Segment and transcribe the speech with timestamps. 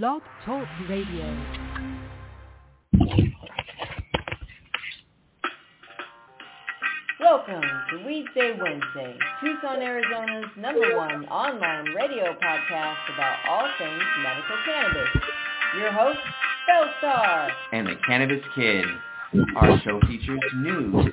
[0.00, 1.36] Blog Talk Radio.
[7.20, 14.56] Welcome to Weedsday Wednesday, Tucson, Arizona's number one online radio podcast about all things medical
[14.64, 15.08] cannabis.
[15.78, 16.18] Your host,
[16.68, 17.50] Bellstar.
[17.72, 18.84] and the Cannabis Kid.
[19.56, 21.12] Our show features news,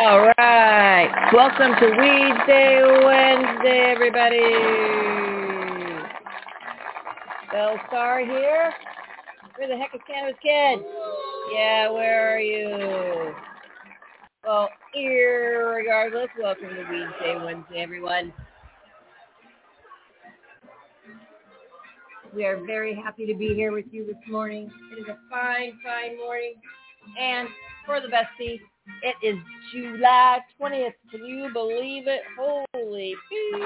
[0.00, 1.10] All right.
[1.32, 4.38] Welcome to Weedsday Wednesday, everybody.
[7.52, 8.72] Bellstar here.
[9.56, 10.86] Where the heck is Cannabis Kid?
[11.52, 13.34] Yeah, where are you?
[14.44, 18.32] Well, irregardless, welcome to Weedsday Wednesday, everyone.
[22.36, 24.70] We are very happy to be here with you this morning.
[24.92, 26.54] It is a fine, fine morning.
[27.18, 27.48] And
[27.84, 28.60] for the bestie,
[29.02, 29.36] it is
[29.72, 30.94] July 20th.
[31.10, 32.22] Can you believe it?
[32.38, 33.62] Holy beep.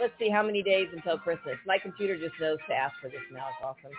[0.00, 1.56] Let's see how many days until Christmas.
[1.66, 3.46] My computer just knows to ask for this now.
[3.48, 3.92] It's awesome.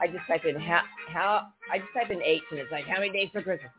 [0.00, 2.98] I just type in how, how I just type in eight and it's like how
[2.98, 3.70] many days for Christmas?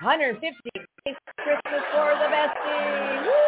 [0.00, 3.46] 150 days for Christmas for the bestie.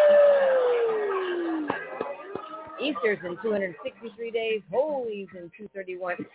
[2.80, 4.62] Easter's in 263 days.
[4.72, 6.14] Holi's in 231.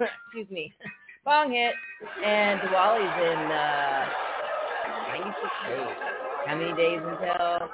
[0.00, 0.72] Excuse me.
[1.24, 1.72] Bong hit.
[2.24, 4.06] And Diwali's in uh,
[5.08, 5.96] 96 days.
[6.46, 7.68] How many days until?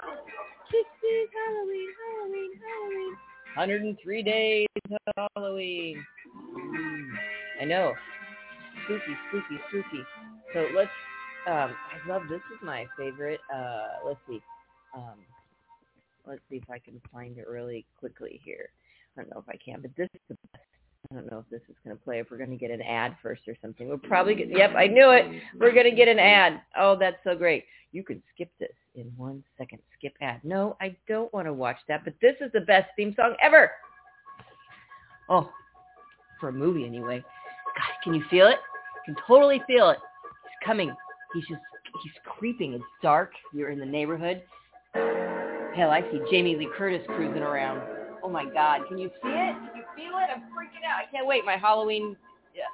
[0.71, 3.17] Christmas, Halloween, Halloween, Halloween.
[3.57, 6.05] 103 days until Halloween.
[6.57, 7.09] Mm,
[7.61, 7.93] I know.
[8.85, 10.05] Spooky, spooky, spooky.
[10.55, 10.91] So let's,
[11.49, 13.41] um, I love, this is my favorite.
[13.53, 14.41] Uh, let's see.
[14.95, 15.19] Um,
[16.25, 18.71] let's see if I can find it really quickly here.
[19.17, 20.80] I don't know if I can, but this is the best.
[21.11, 22.83] I don't know if this is going to play, if we're going to get an
[22.83, 23.89] ad first or something.
[23.89, 25.27] We'll probably get, yep, I knew it.
[25.59, 26.61] We're going to get an ad.
[26.79, 27.65] Oh, that's so great.
[27.91, 29.81] You can skip this in one second.
[29.99, 30.41] Skip ad.
[30.45, 33.73] No, I don't want to watch that, but this is the best theme song ever.
[35.29, 35.51] Oh,
[36.39, 37.19] for a movie anyway.
[37.19, 38.59] God, can you feel it?
[39.07, 39.99] You can totally feel it.
[40.45, 40.95] He's coming.
[41.35, 41.61] He's just,
[42.05, 42.75] he's creeping.
[42.75, 43.33] It's dark.
[43.53, 44.43] You're in the neighborhood.
[44.95, 47.83] Hell, I see Jamie Lee Curtis cruising around.
[48.23, 49.50] Oh my God, can you see it?
[50.19, 50.31] It?
[50.35, 50.99] I'm freaking out.
[50.99, 51.45] I can't wait.
[51.45, 52.17] My Halloween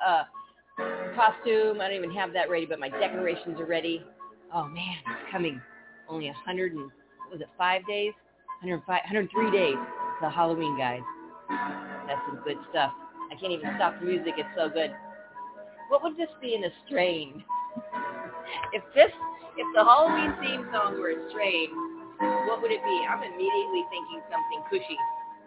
[0.06, 0.24] uh,
[1.14, 1.80] costume.
[1.80, 4.02] I don't even have that ready, but my decorations are ready.
[4.54, 5.60] Oh man, it's coming.
[6.08, 6.90] Only a hundred and
[7.30, 8.12] was it five days?
[8.62, 9.76] 105, 103 days
[10.20, 11.02] till Halloween, guys.
[12.06, 12.92] That's some good stuff.
[13.30, 14.34] I can't even stop the music.
[14.38, 14.94] It's so good.
[15.88, 17.44] What would this be in a strain?
[18.72, 19.10] If this,
[19.58, 21.66] if the Halloween theme song were a strain,
[22.46, 22.96] what would it be?
[23.10, 24.96] I'm immediately thinking something cushy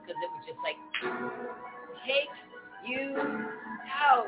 [0.04, 0.76] because it was just like,
[2.06, 2.30] take
[2.88, 3.16] you
[3.90, 4.26] out.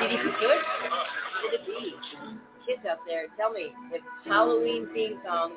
[0.00, 0.62] Did you do it?
[1.42, 1.94] Would it be?
[2.66, 5.52] Kids out there, tell me, if Halloween theme song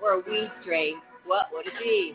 [0.00, 0.94] were a weed strain,
[1.26, 2.12] what would it be?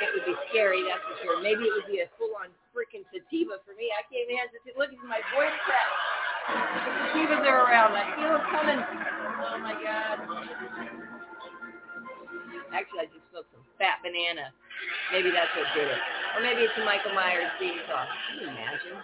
[0.00, 1.42] It would be scary, that's for sure.
[1.42, 3.92] Maybe it would be a full-on freaking sativa for me.
[3.92, 6.19] I can't even have look at my voice crack.
[6.50, 6.80] The
[7.16, 7.92] sativas are around.
[7.94, 8.80] I feel it coming.
[8.80, 10.18] Oh my god.
[12.72, 14.54] Actually, I just smoked some fat banana.
[15.12, 16.02] Maybe that's what did it.
[16.36, 18.06] Or maybe it's a Michael Myers theme song.
[18.06, 18.98] Can you imagine?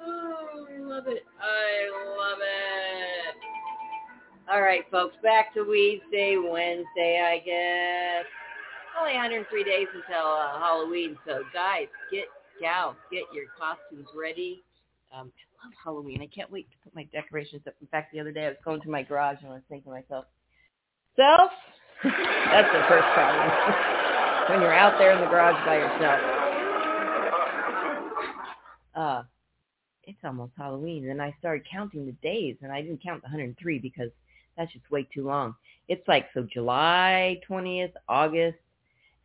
[0.00, 1.24] Oh, I love it.
[1.40, 3.36] I love it.
[4.50, 8.26] All right, folks, back to Weedsday Wednesday, I guess.
[8.98, 12.24] Only 103 days until uh, Halloween, so guys, get
[12.60, 14.62] gals, get your costumes ready.
[15.12, 16.22] Um, I love Halloween.
[16.22, 17.74] I can't wait to put my decorations up.
[17.80, 19.92] In fact, the other day I was going to my garage and I was thinking
[19.92, 20.26] to myself,
[21.16, 21.50] self,
[22.04, 23.50] that's the first problem.
[24.50, 26.20] when you're out there in the garage by yourself.
[28.94, 29.22] uh,
[30.04, 31.10] it's almost Halloween.
[31.10, 34.10] And I started counting the days, and I didn't count the 103 because
[34.56, 35.54] that's just way too long.
[35.88, 38.58] It's like so July 20th, August,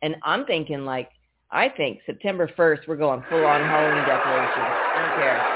[0.02, 1.10] and I'm thinking like
[1.50, 4.74] I think September 1st we're going full on Halloween decorations.
[4.94, 5.48] I don't care.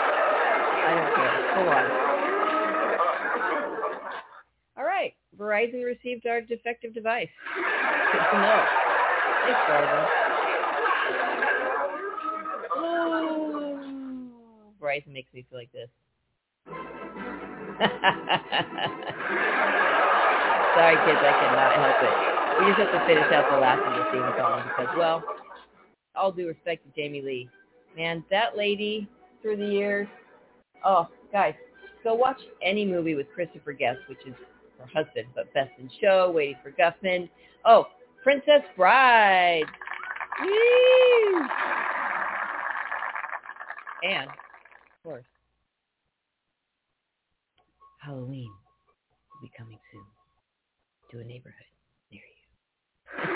[0.90, 1.54] I don't.
[1.54, 1.86] Full on.
[4.76, 5.14] All right.
[5.38, 7.28] Verizon received our defective device.
[8.12, 8.64] Good to know.
[9.44, 10.06] Thanks, Verizon.
[12.76, 13.78] Oh,
[14.82, 15.88] Verizon makes me feel like this.
[20.74, 22.14] Sorry, kids, I cannot help it.
[22.60, 25.22] We just have to finish out the last of the theme song because, well,
[26.14, 27.48] all due respect to Jamie Lee,
[27.96, 29.08] man, that lady
[29.40, 30.08] through the years.
[30.84, 31.54] Oh, guys,
[32.02, 34.34] go watch any movie with Christopher Guest, which is
[34.78, 37.28] her husband, but Best in Show, Waiting for Guffman.
[37.64, 37.86] Oh,
[38.22, 39.64] Princess Bride.
[40.42, 41.42] Woo!
[44.02, 45.24] And, of course,
[48.00, 50.04] Halloween will be coming soon
[51.10, 51.54] to a neighborhood
[52.10, 53.24] near you.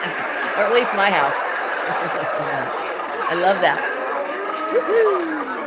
[0.56, 1.34] or at least my house.
[3.30, 3.78] I love that.
[4.72, 5.63] Woo-hoo.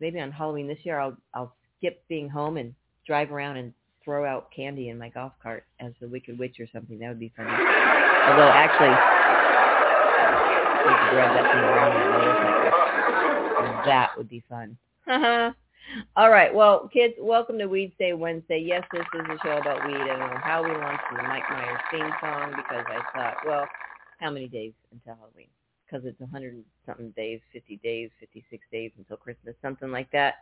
[0.00, 2.74] Maybe on Halloween this year I'll I'll skip being home and
[3.06, 3.72] drive around and
[4.04, 6.98] throw out candy in my golf cart as the Wicked Witch or something.
[6.98, 7.50] That would be funny.
[7.50, 8.94] Although actually,
[10.86, 11.96] we could drive that thing around.
[13.86, 14.76] That would be fun.
[16.16, 16.54] All right.
[16.54, 18.58] Well, kids, welcome to Weed Day Wednesday.
[18.58, 19.94] Yes, this is a show about weed.
[19.96, 23.66] I don't know how we launched the Mike Myers theme song because I thought, well,
[24.18, 25.48] how many days until Halloween?
[25.86, 30.34] Because it's 100 something days, 50 days, 56 days until Christmas, something like that.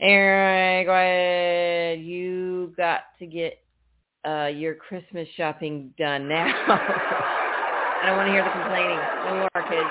[0.00, 2.04] Aaron.
[2.04, 3.60] You got to get
[4.26, 6.46] uh, your Christmas shopping done now.
[8.04, 8.98] I don't want to hear the complaining.
[9.24, 9.90] No more, kids.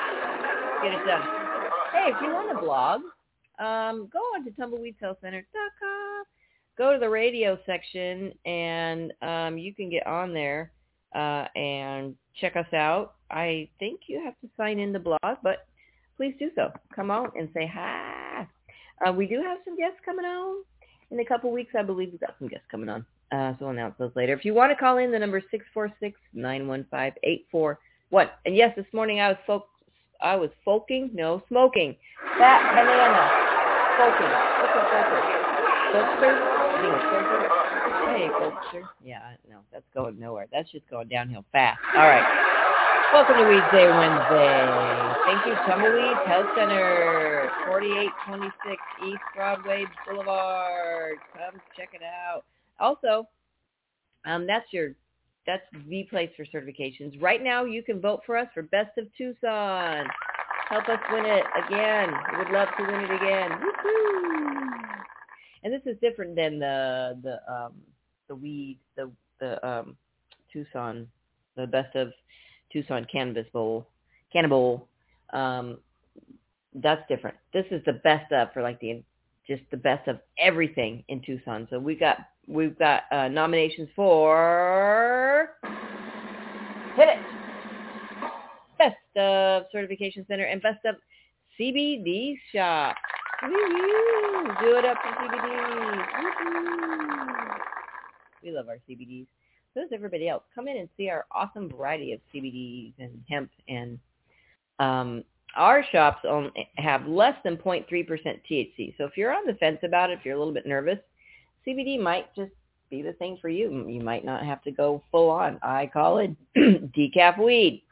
[0.84, 1.24] Get it done.
[1.94, 3.02] Hey, if you want to blog,
[3.60, 6.24] um, go on to tumbleweedhealthcenter.com.
[6.78, 10.72] Go to the radio section, and um, you can get on there
[11.16, 13.16] uh, and check us out.
[13.34, 15.66] I think you have to sign in the blog, but
[16.18, 16.72] please do so.
[16.96, 18.48] Come on and say hi.
[19.06, 20.64] Uh, we do have some guests coming on
[21.10, 21.74] in a couple weeks.
[21.78, 23.04] I believe we've got some guests coming on.
[23.32, 24.34] Uh, so we'll announce those later.
[24.34, 25.46] If you want to call in, the number is
[26.36, 27.76] 646-915-841.
[28.46, 29.68] And yes, this morning I was folk,
[30.22, 31.96] I was folking, no, smoking.
[32.38, 33.32] That banana.
[33.98, 34.30] Folking.
[35.96, 36.44] A?
[38.14, 38.84] Hey, folkster.
[39.04, 40.48] Yeah, no, that's going nowhere.
[40.52, 41.80] That's just going downhill fast.
[41.96, 42.73] All right.
[43.14, 45.14] Welcome to Weed Day Wednesday.
[45.28, 51.20] Thank you, Tumbleweed Health Center, 4826 East Broadway Boulevard.
[51.34, 52.44] Come check it out.
[52.80, 53.30] Also,
[54.26, 54.96] um, that's your
[55.46, 57.22] that's the place for certifications.
[57.22, 60.08] Right now, you can vote for us for Best of Tucson.
[60.70, 62.10] Help us win it again.
[62.32, 63.52] We would love to win it again.
[63.62, 64.72] Woo-hoo!
[65.64, 67.74] And this is different than the the um,
[68.28, 69.98] the weed the the um,
[70.52, 71.08] Tucson
[71.56, 72.12] the Best of
[72.74, 73.88] Tucson Cannabis Bowl,
[74.34, 74.88] Cannibal.
[75.32, 75.78] Um,
[76.76, 77.38] that's different.
[77.54, 79.04] This is the best of for like the
[79.48, 81.68] just the best of everything in Tucson.
[81.70, 82.18] So we got
[82.48, 85.52] we've got uh, nominations for
[86.96, 87.20] hit it
[88.78, 90.96] best of certification center and best of
[91.60, 92.96] CBD shop.
[93.44, 94.44] Woo-hoo.
[94.62, 95.48] Do it up for CBD.
[96.20, 97.54] Woo-hoo.
[98.44, 99.28] We love our CBDs
[99.74, 100.44] so does everybody else.
[100.54, 104.00] Come in and see our awesome variety of CBDs and hemp and
[104.80, 105.24] um,
[105.56, 107.86] our shops only have less than 0.3%
[108.50, 108.96] THC.
[108.98, 110.98] So if you're on the fence about it, if you're a little bit nervous,
[111.68, 112.52] CBD might just
[112.90, 113.88] be the thing for you.
[113.88, 115.60] You might not have to go full on.
[115.62, 117.84] I call it decaf weed.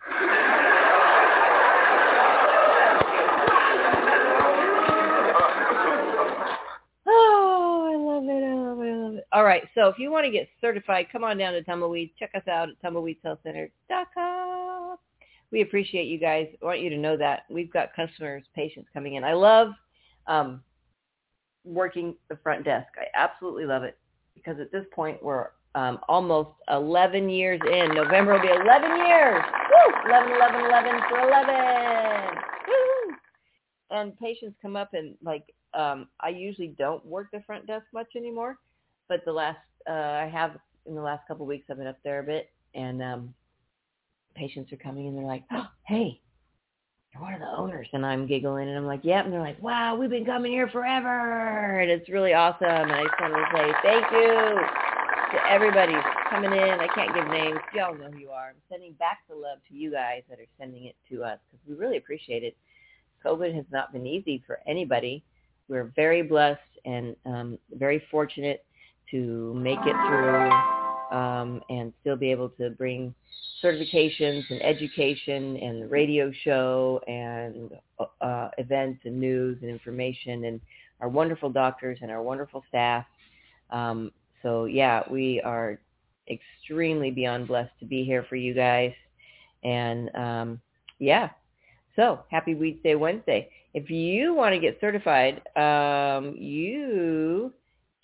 [9.41, 9.67] All right.
[9.73, 12.11] So if you want to get certified, come on down to Tumbleweed.
[12.19, 14.97] Check us out at tumbleweedhealthcenter.com.
[15.49, 16.47] We appreciate you guys.
[16.61, 19.23] I want you to know that we've got customers, patients coming in.
[19.23, 19.69] I love
[20.27, 20.61] um,
[21.65, 22.89] working the front desk.
[22.99, 23.97] I absolutely love it
[24.35, 27.95] because at this point we're um, almost 11 years in.
[27.95, 29.41] November will be 11 years.
[29.41, 29.93] Woo!
[30.07, 31.55] 11, 11, 11 for 11.
[32.67, 33.15] Woo!
[33.89, 38.15] And patients come up and like um, I usually don't work the front desk much
[38.15, 38.59] anymore
[39.07, 41.99] but the last uh, I have in the last couple of weeks I've been up
[42.03, 43.33] there a bit, and um,
[44.35, 46.21] patients are coming and they're like, oh, "Hey,
[47.13, 49.61] you're one of the owners," and I'm giggling and I'm like, "Yep," and they're like,
[49.61, 52.67] "Wow, we've been coming here forever," and it's really awesome.
[52.67, 55.93] And I just want to say thank you to everybody
[56.29, 56.79] coming in.
[56.79, 57.59] I can't give names.
[57.73, 58.49] Y'all know who you are.
[58.49, 61.65] I'm sending back the love to you guys that are sending it to us because
[61.67, 62.57] we really appreciate it.
[63.25, 65.23] COVID has not been easy for anybody.
[65.67, 68.65] We're very blessed and um, very fortunate
[69.11, 73.13] to make it through um, and still be able to bring
[73.63, 77.71] certifications and education and the radio show and
[78.21, 80.61] uh, events and news and information and
[80.99, 83.05] our wonderful doctors and our wonderful staff.
[83.69, 85.79] Um, so yeah, we are
[86.29, 88.93] extremely beyond blessed to be here for you guys.
[89.63, 90.61] And um,
[90.99, 91.29] yeah,
[91.95, 93.49] so happy Weed Day Wednesday.
[93.73, 97.53] If you want to get certified, um, you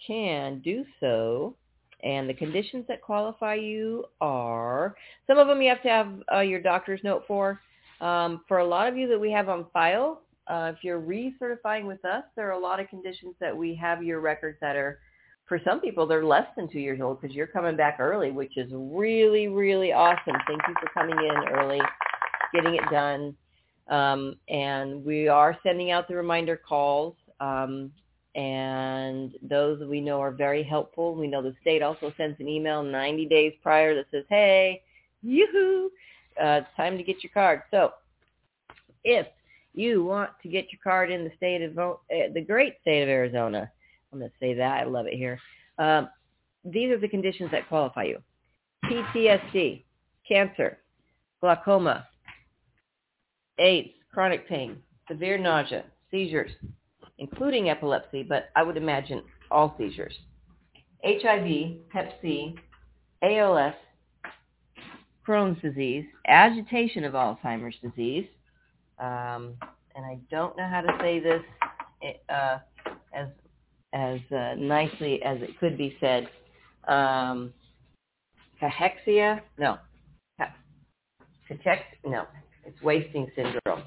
[0.06, 1.56] can do so.
[2.04, 6.40] And the conditions that qualify you are, some of them you have to have uh,
[6.42, 7.60] your doctor's note for.
[8.02, 11.86] Um, for a lot of you that we have on file, uh, if you're recertifying
[11.86, 15.00] with us, there are a lot of conditions that we have your records that are,
[15.48, 18.56] for some people, they're less than two years old because you're coming back early, which
[18.58, 20.36] is really, really awesome.
[20.48, 21.82] Thank you for coming in early,
[22.54, 23.36] getting it done.
[23.90, 27.16] Um, and we are sending out the reminder calls.
[27.40, 27.92] Um,
[28.38, 31.16] and those we know are very helpful.
[31.16, 34.84] We know the state also sends an email 90 days prior that says, hey,
[35.24, 35.90] yoo-hoo,
[36.40, 37.64] uh, it's time to get your card.
[37.72, 37.94] So
[39.04, 39.26] if
[39.74, 43.10] you want to get your card in the state of uh, the great state of
[43.10, 43.72] Arizona,
[44.14, 44.82] I'm going to say that.
[44.82, 45.40] I love it here.
[45.80, 46.08] Um,
[46.64, 48.22] these are the conditions that qualify you.
[48.86, 49.84] PTSD,
[50.28, 50.78] cancer,
[51.42, 52.06] glaucoma,
[53.58, 54.78] AIDS, chronic pain,
[55.08, 56.52] severe nausea, seizures,
[57.20, 60.14] including epilepsy, but I would imagine all seizures,
[61.04, 62.56] HIV, Hep C,
[63.22, 63.74] ALS,
[65.28, 68.28] Crohn's disease, agitation of Alzheimer's disease,
[69.00, 69.56] um,
[69.96, 71.42] and I don't know how to say this
[72.30, 72.60] uh,
[73.14, 73.28] as
[73.94, 76.30] as uh, nicely as it could be said.
[76.88, 77.54] Um,
[78.62, 79.78] cachexia, no,
[81.50, 82.26] cachex, no,
[82.66, 83.84] it's wasting syndrome.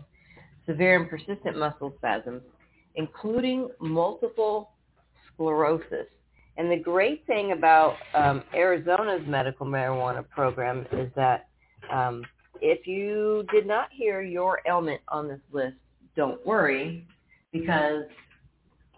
[0.66, 2.42] Severe and persistent muscle spasms,
[2.94, 4.70] including multiple
[5.32, 6.06] sclerosis.
[6.56, 11.48] And the great thing about um, Arizona's medical marijuana program is that
[11.90, 12.24] um,
[12.60, 15.76] if you did not hear your ailment on this list,
[16.16, 17.06] don't worry,
[17.52, 18.04] because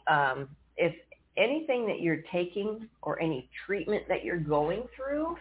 [0.08, 0.94] um, if
[1.36, 5.36] anything that you're taking or any treatment that you're going through,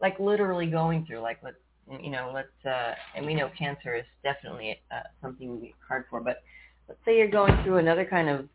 [0.00, 1.56] like literally going through, like let's
[2.02, 6.04] you know, let's uh, and we know cancer is definitely uh, something we get hard
[6.08, 6.42] for, but
[6.90, 8.48] let's say you're going through another kind of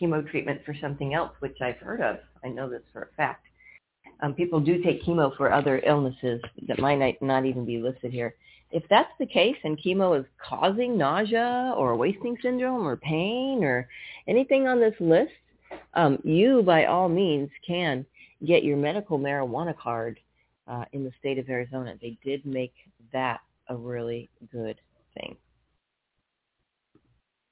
[0.00, 2.16] chemo treatment for something else, which I've heard of.
[2.42, 3.44] I know this for a fact.
[4.22, 8.34] Um, people do take chemo for other illnesses that might not even be listed here.
[8.70, 13.86] If that's the case and chemo is causing nausea or wasting syndrome or pain or
[14.26, 15.32] anything on this list,
[15.92, 18.06] um, you by all means can
[18.46, 20.18] get your medical marijuana card
[20.66, 21.94] uh, in the state of Arizona.
[22.00, 22.72] They did make
[23.12, 24.80] that a really good
[25.12, 25.36] thing.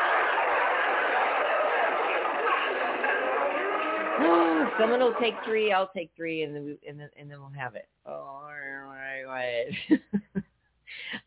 [4.80, 5.72] Someone will take three.
[5.72, 7.88] I'll take three, and then we, and then and then we'll have it.
[8.06, 9.68] Oh, all right.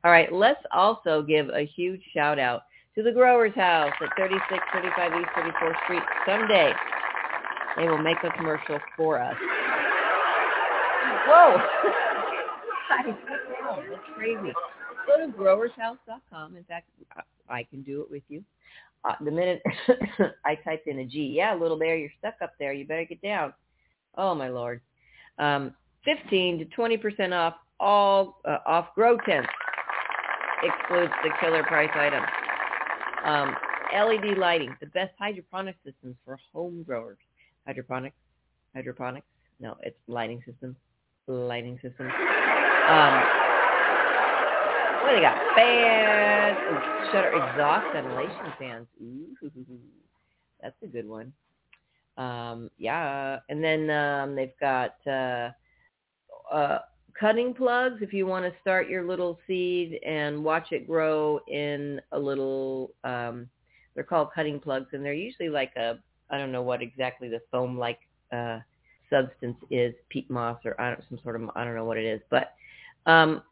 [0.04, 0.32] all right.
[0.32, 2.62] Let's also give a huge shout out
[2.94, 6.02] to the Growers House at 3635 East 34th Street.
[6.26, 6.72] Someday
[7.76, 9.36] they will make a commercial for us.
[11.26, 11.56] Whoa!
[13.06, 14.52] That's crazy.
[15.06, 16.56] Go to growershouse.com.
[16.56, 16.88] In fact,
[17.48, 18.42] I can do it with you.
[19.04, 19.62] Uh, the minute
[20.44, 22.72] I typed in a G, yeah, little bear, you're stuck up there.
[22.72, 23.52] You better get down.
[24.16, 24.80] Oh my lord.
[25.38, 25.74] Um,
[26.04, 29.48] 15 to 20% off all uh, off grow tents.
[30.62, 32.26] Excludes the killer price items.
[33.24, 33.54] Um,
[33.94, 37.18] LED lighting, the best hydroponic systems for home growers.
[37.66, 38.16] Hydroponics,
[38.74, 39.26] hydroponics.
[39.60, 40.76] No, it's lighting systems.
[41.26, 42.12] Lighting systems.
[42.88, 43.22] Um,
[45.08, 45.38] what do they got?
[45.54, 48.86] Fans, shutter exhaust ventilation fans.
[49.02, 49.28] Ooh,
[50.62, 51.32] that's a good one.
[52.18, 55.50] Um, yeah, and then um, they've got uh,
[56.52, 56.80] uh,
[57.18, 62.02] cutting plugs if you want to start your little seed and watch it grow in
[62.12, 62.90] a little.
[63.02, 63.48] Um,
[63.94, 65.98] they're called cutting plugs, and they're usually like a
[66.28, 68.00] I don't know what exactly the foam like
[68.30, 68.58] uh,
[69.08, 72.04] substance is, peat moss or I don't some sort of I don't know what it
[72.04, 72.52] is, but
[73.06, 73.42] um,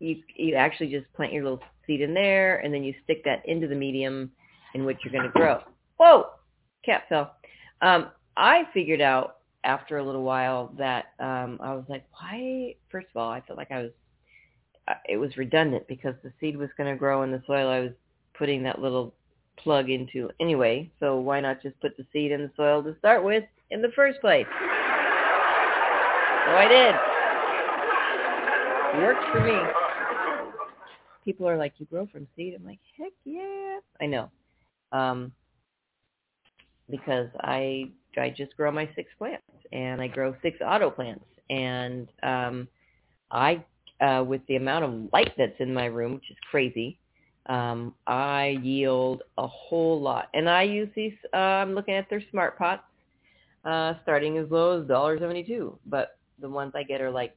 [0.00, 3.46] you you actually just plant your little seed in there, and then you stick that
[3.46, 4.32] into the medium
[4.74, 5.60] in which you're going to grow.
[5.98, 6.30] Whoa,
[6.84, 7.36] cat fell.
[7.82, 12.74] Um, I figured out after a little while that um, I was like, why?
[12.90, 13.90] First of all, I felt like I was
[14.88, 17.80] uh, it was redundant because the seed was going to grow in the soil I
[17.80, 17.92] was
[18.34, 19.14] putting that little
[19.56, 20.90] plug into anyway.
[21.00, 23.90] So why not just put the seed in the soil to start with in the
[23.94, 24.46] first place?
[26.46, 26.94] So I did.
[29.02, 29.89] Works for me
[31.24, 32.54] people are like, you grow from seed.
[32.54, 33.78] I'm like, heck yeah.
[34.00, 34.30] I know.
[34.92, 35.32] Um,
[36.90, 42.08] because I I just grow my six plants and I grow six auto plants and
[42.22, 42.68] um,
[43.30, 43.64] I
[44.00, 46.98] uh, with the amount of light that's in my room, which is crazy,
[47.46, 50.28] um, I yield a whole lot.
[50.34, 51.12] And I use these.
[51.34, 52.82] Uh, I'm looking at their smart pots,
[53.64, 57.36] uh, starting as low as dollar seventy two, but the ones I get are like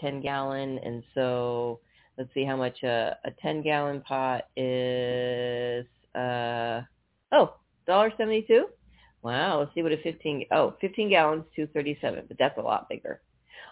[0.00, 1.80] ten gallon, and so
[2.18, 5.86] let's see how much a, a 10 gallon pot is.
[6.14, 6.82] Uh,
[7.32, 7.54] oh,
[7.86, 8.66] dollar seventy two.
[9.22, 9.60] Wow.
[9.60, 10.46] Let's see what a 15.
[10.52, 13.20] Oh, 15 gallons, 237, but that's a lot bigger.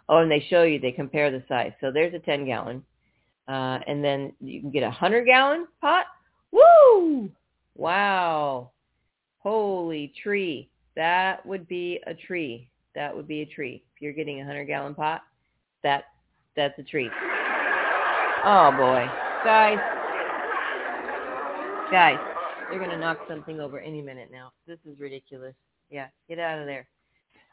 [0.08, 1.72] Oh, and they show you, they compare the size.
[1.80, 2.82] So there's a 10 gallon.
[3.48, 6.06] Uh, and then you can get a 100 gallon pot.
[6.52, 7.30] Woo!
[7.76, 8.70] Wow.
[9.38, 10.68] Holy tree.
[10.96, 12.68] That would be a tree.
[12.94, 13.82] That would be a tree.
[13.94, 15.22] If you're getting a 100 gallon pot,
[15.82, 16.04] that
[16.56, 17.10] that's a tree.
[18.44, 19.06] Oh boy.
[19.44, 19.78] Guys.
[21.90, 22.18] Guys,
[22.68, 24.50] they're going to knock something over any minute now.
[24.66, 25.54] This is ridiculous.
[25.88, 26.88] Yeah, get out of there.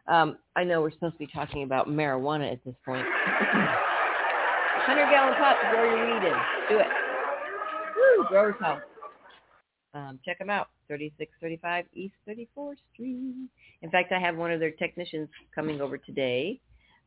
[0.08, 3.06] Um, I know we're supposed to be talking about marijuana at this point.
[4.86, 6.34] 100 gallon pot to grow your weed in.
[6.68, 6.88] Do it.
[7.96, 8.82] Woo, Growers House.
[9.94, 10.70] Um, check them out.
[10.88, 13.50] 3635 East 34th Street.
[13.82, 16.60] In fact, I have one of their technicians coming over today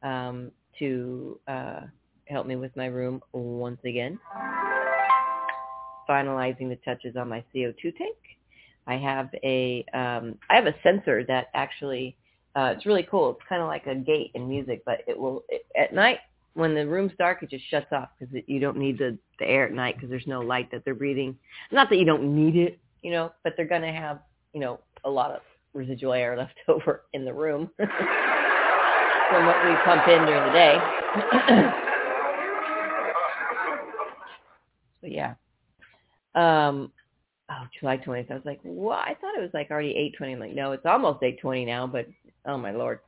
[0.03, 1.81] um, to uh,
[2.29, 4.19] help me with my room once again.
[6.09, 8.17] Finalizing the touches on my CO2 tank.
[8.87, 12.17] I have a um, I have a sensor that actually
[12.55, 13.31] uh, it's really cool.
[13.31, 16.19] It's kind of like a gate in music, but it will it, at night
[16.55, 19.67] when the room's dark, it just shuts off because you don't need the the air
[19.67, 21.37] at night because there's no light that they're breathing.
[21.73, 24.21] Not that you don't need it, you know, but they're gonna have
[24.53, 25.41] you know a lot of
[25.75, 27.71] residual air left over in the room
[29.29, 30.95] from what we pump in during the day.
[35.07, 35.35] But yeah.
[36.35, 36.91] Um,
[37.49, 38.29] oh, July 20th.
[38.29, 38.99] I was like, what?
[38.99, 40.33] I thought it was like already 820.
[40.33, 42.09] I'm like, no, it's almost 820 now, but
[42.45, 42.99] oh my Lord.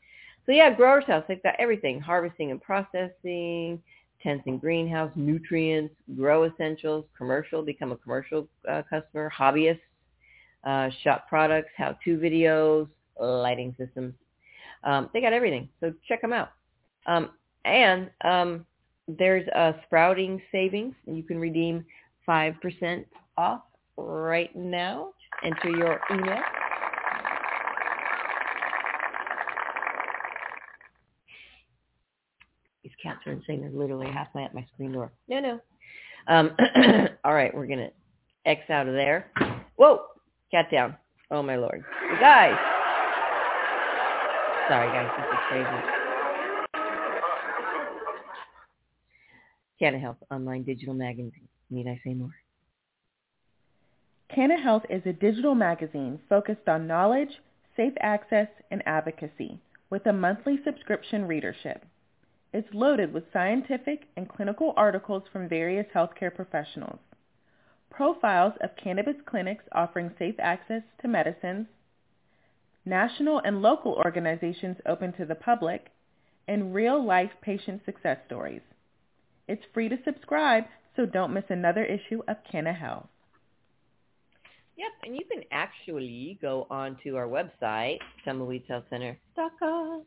[0.46, 1.24] So yeah, Growers House.
[1.26, 2.00] They've got everything.
[2.00, 3.82] Harvesting and processing,
[4.22, 9.80] tents and greenhouse, nutrients, grow essentials, commercial, become a commercial uh, customer, hobbyists,
[10.62, 12.86] uh, shop products, how-to videos,
[13.18, 14.14] lighting systems.
[14.84, 15.68] Um, they got everything.
[15.80, 16.52] So check them out.
[17.06, 17.30] Um,
[17.64, 18.66] and um,
[19.08, 20.94] there's a sprouting savings.
[21.06, 21.84] You can redeem
[22.28, 23.04] 5%
[23.38, 23.62] off
[23.96, 25.10] right now.
[25.42, 26.42] Enter your email.
[32.82, 33.62] These cats are insane.
[33.62, 35.10] They're literally halfway at my screen door.
[35.28, 35.60] No, no.
[36.26, 36.50] Um,
[37.24, 37.90] all right, we're going to
[38.44, 39.30] X out of there.
[39.76, 40.02] Whoa,
[40.50, 40.96] cat down.
[41.30, 41.82] Oh, my Lord.
[42.10, 42.56] You guys.
[44.68, 45.10] Sorry, guys.
[45.16, 45.97] This is crazy.
[49.78, 51.48] Canna Health online digital magazine.
[51.70, 52.34] Need I say more?
[54.34, 57.30] Canna Health is a digital magazine focused on knowledge,
[57.76, 61.84] safe access, and advocacy with a monthly subscription readership.
[62.52, 66.98] It's loaded with scientific and clinical articles from various healthcare professionals,
[67.88, 71.66] profiles of cannabis clinics offering safe access to medicines,
[72.84, 75.92] national and local organizations open to the public,
[76.48, 78.62] and real-life patient success stories.
[79.48, 83.08] It's free to subscribe, so don't miss another issue of Canna Health.
[84.76, 90.04] Yep, and you can actually go onto our website, tumbleweedshealthcenter.com.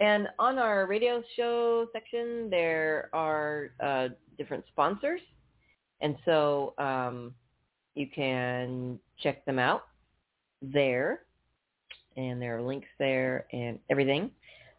[0.00, 5.20] And on our radio show section, there are uh, different sponsors.
[6.00, 7.34] And so um,
[7.94, 9.82] you can check them out
[10.62, 11.20] there.
[12.16, 14.30] And there are links there and everything.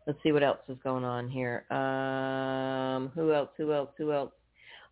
[0.08, 1.66] Let's see what else is going on here.
[1.70, 3.50] Um, who else?
[3.58, 3.90] Who else?
[3.98, 4.32] Who else?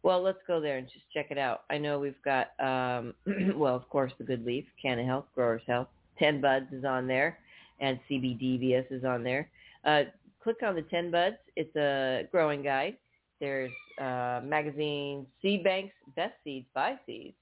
[0.03, 1.63] Well, let's go there and just check it out.
[1.69, 3.13] I know we've got, um,
[3.55, 5.87] well, of course, the Good Leaf, Canna Health, Growers Health.
[6.19, 7.39] Ten Buds is on there,
[7.79, 9.49] and CBDVS is on there.
[9.85, 10.03] Uh,
[10.43, 11.37] click on the Ten Buds.
[11.55, 12.97] It's a growing guide.
[13.39, 17.35] There's uh, magazine Seed Banks, Best Seeds, Buy Seeds.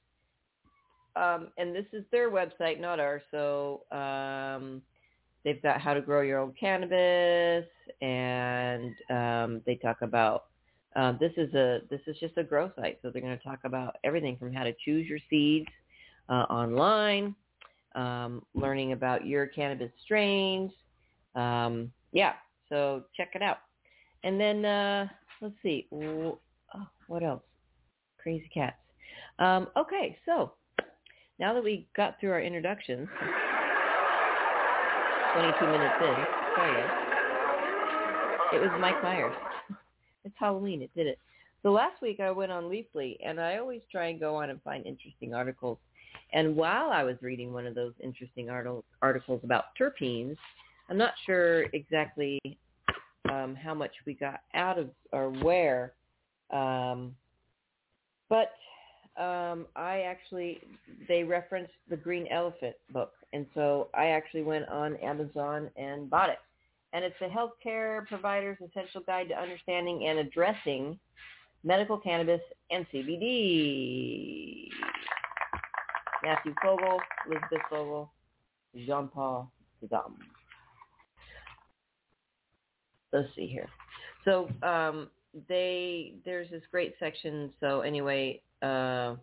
[1.15, 3.23] Um, and this is their website, not ours.
[3.31, 4.81] So um,
[5.43, 7.65] they've got how to grow your own cannabis,
[8.01, 10.45] and um, they talk about
[10.95, 12.99] um, this is a this is just a grow site.
[13.01, 15.69] So they're going to talk about everything from how to choose your seeds
[16.29, 17.35] uh, online,
[17.95, 20.71] um, learning about your cannabis strains.
[21.35, 22.33] Um, yeah,
[22.69, 23.57] so check it out.
[24.23, 25.07] And then uh,
[25.41, 26.39] let's see, oh,
[27.07, 27.43] what else?
[28.21, 28.77] Crazy cats.
[29.39, 30.53] Um, okay, so
[31.39, 33.07] now that we got through our introductions,
[35.33, 36.25] 22 minutes in,
[36.57, 36.85] you,
[38.53, 39.33] it was Mike Myers.
[40.25, 40.81] It's Halloween.
[40.81, 41.19] It did it.
[41.63, 44.61] So last week I went on Leafly, and I always try and go on and
[44.61, 45.79] find interesting articles.
[46.31, 50.37] And while I was reading one of those interesting articles about terpenes,
[50.89, 52.39] I'm not sure exactly
[53.29, 55.93] um, how much we got out of or where,
[56.51, 57.15] um,
[58.29, 58.51] but
[59.17, 60.59] um, I actually
[61.07, 66.29] they referenced the Green Elephant book, and so I actually went on Amazon and bought
[66.29, 66.39] it
[66.93, 70.97] and it's a healthcare provider's essential guide to understanding and addressing
[71.63, 74.67] medical cannabis and CBD.
[76.23, 78.11] Matthew Fogel, Elizabeth Fogel,
[78.85, 79.51] Jean-Paul
[79.83, 80.13] Zadam.
[83.11, 83.67] Let's see here.
[84.23, 85.09] So um,
[85.49, 87.51] they there's this great section.
[87.59, 89.15] So anyway, uh,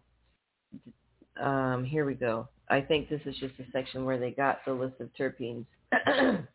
[1.40, 2.48] um, here we go.
[2.68, 5.66] I think this is just a section where they got the list of terpenes.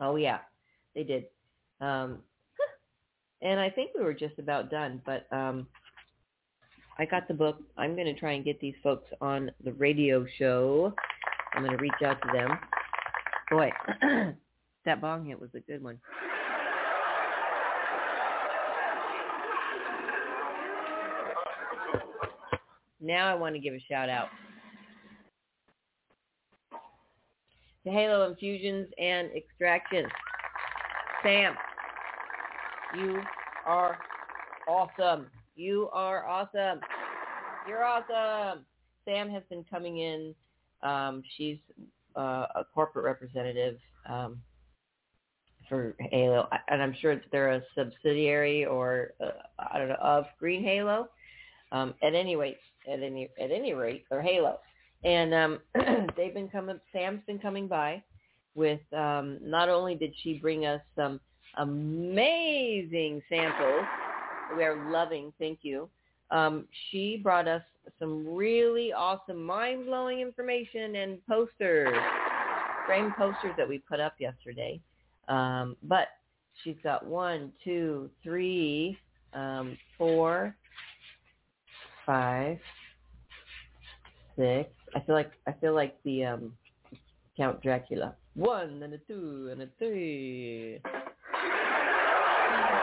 [0.00, 0.38] Oh yeah,
[0.94, 1.26] they did.
[1.80, 2.20] Um,
[3.42, 5.66] and I think we were just about done, but um,
[6.98, 7.58] I got the book.
[7.76, 10.94] I'm going to try and get these folks on the radio show.
[11.54, 12.58] I'm going to reach out to them.
[13.50, 13.70] Boy,
[14.84, 15.98] that bong hit was a good one.
[23.00, 24.28] Now I want to give a shout out
[27.84, 30.08] to Halo Infusions and Extractions.
[31.22, 31.54] Sam,
[32.96, 33.22] you
[33.66, 33.98] are
[34.68, 35.26] awesome.
[35.56, 36.80] You are awesome.
[37.66, 38.64] You're awesome.
[39.04, 40.34] Sam has been coming in.
[40.82, 41.58] Um, she's
[42.16, 44.40] uh, a corporate representative um,
[45.68, 50.62] for Halo, and I'm sure they're a subsidiary or uh, I don't know of Green
[50.62, 51.08] Halo.
[51.72, 52.56] Um, at any rate,
[52.90, 54.58] at any at any rate, or Halo.
[55.04, 55.58] And um,
[56.16, 56.80] they've been coming.
[56.92, 58.02] Sam's been coming by
[58.54, 58.80] with.
[58.92, 61.20] Um, not only did she bring us some
[61.58, 63.84] amazing samples,
[64.56, 65.32] we are loving.
[65.38, 65.88] Thank you.
[66.30, 67.62] Um, she brought us
[67.98, 71.92] some really awesome, mind-blowing information and posters,
[72.86, 74.80] frame posters that we put up yesterday.
[75.28, 76.08] Um, but
[76.62, 78.96] she's got one, two, three,
[79.32, 80.56] um, four,
[82.06, 82.58] five,
[84.36, 86.52] six, I feel like I feel like the um
[87.36, 88.14] Count Dracula.
[88.34, 90.80] One and a two and a three.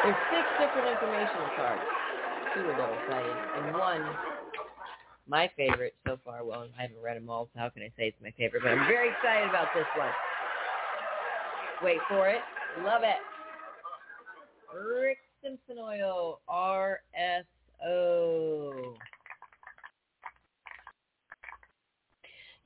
[0.03, 1.81] There's six different information cards.
[2.55, 4.03] Two are double-sided, and one,
[5.27, 6.43] my favorite so far.
[6.45, 8.63] Well, I haven't read them all, so how can I say it's my favorite?
[8.63, 10.11] But I'm very excited about this one.
[11.83, 12.41] Wait for it.
[12.83, 13.17] Love it.
[14.75, 16.97] Rick Simpson Oil, RSO.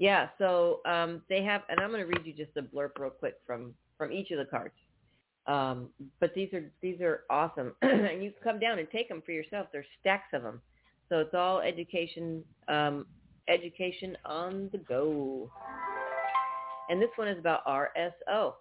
[0.02, 3.12] Yeah, so um, they have, and I'm going to read you just a blurb real
[3.12, 4.74] quick from from each of the cards.
[5.46, 9.22] Um, but these are these are awesome, and you can come down and take them
[9.24, 9.68] for yourself.
[9.72, 10.60] There's stacks of them,
[11.08, 13.06] so it's all education um,
[13.48, 15.52] education on the go.
[16.90, 18.54] And this one is about RSO.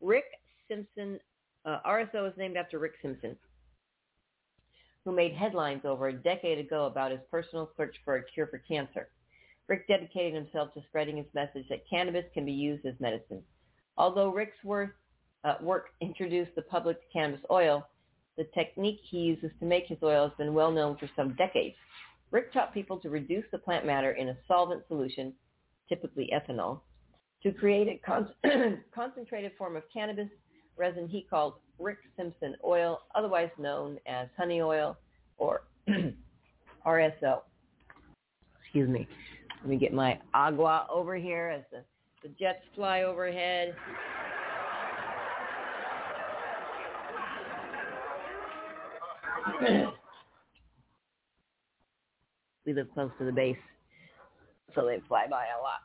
[0.00, 0.24] Rick
[0.66, 1.20] Simpson,
[1.66, 3.36] uh, RSO is named after Rick Simpson,
[5.04, 8.58] who made headlines over a decade ago about his personal search for a cure for
[8.58, 9.06] cancer.
[9.70, 13.40] Rick dedicated himself to spreading his message that cannabis can be used as medicine.
[13.96, 14.96] Although Rick's work,
[15.44, 17.86] uh, work introduced the public to cannabis oil,
[18.36, 21.76] the technique he uses to make his oil has been well known for some decades.
[22.32, 25.32] Rick taught people to reduce the plant matter in a solvent solution,
[25.88, 26.80] typically ethanol,
[27.44, 28.34] to create a con-
[28.92, 30.28] concentrated form of cannabis
[30.76, 34.96] resin he called Rick Simpson oil, otherwise known as honey oil
[35.36, 35.62] or
[36.86, 37.42] RSO.
[38.62, 39.06] Excuse me.
[39.62, 41.84] Let me get my agua over here as the,
[42.22, 43.76] the jets fly overhead.
[52.64, 53.56] we live close to the base,
[54.74, 55.80] so they fly by a lot.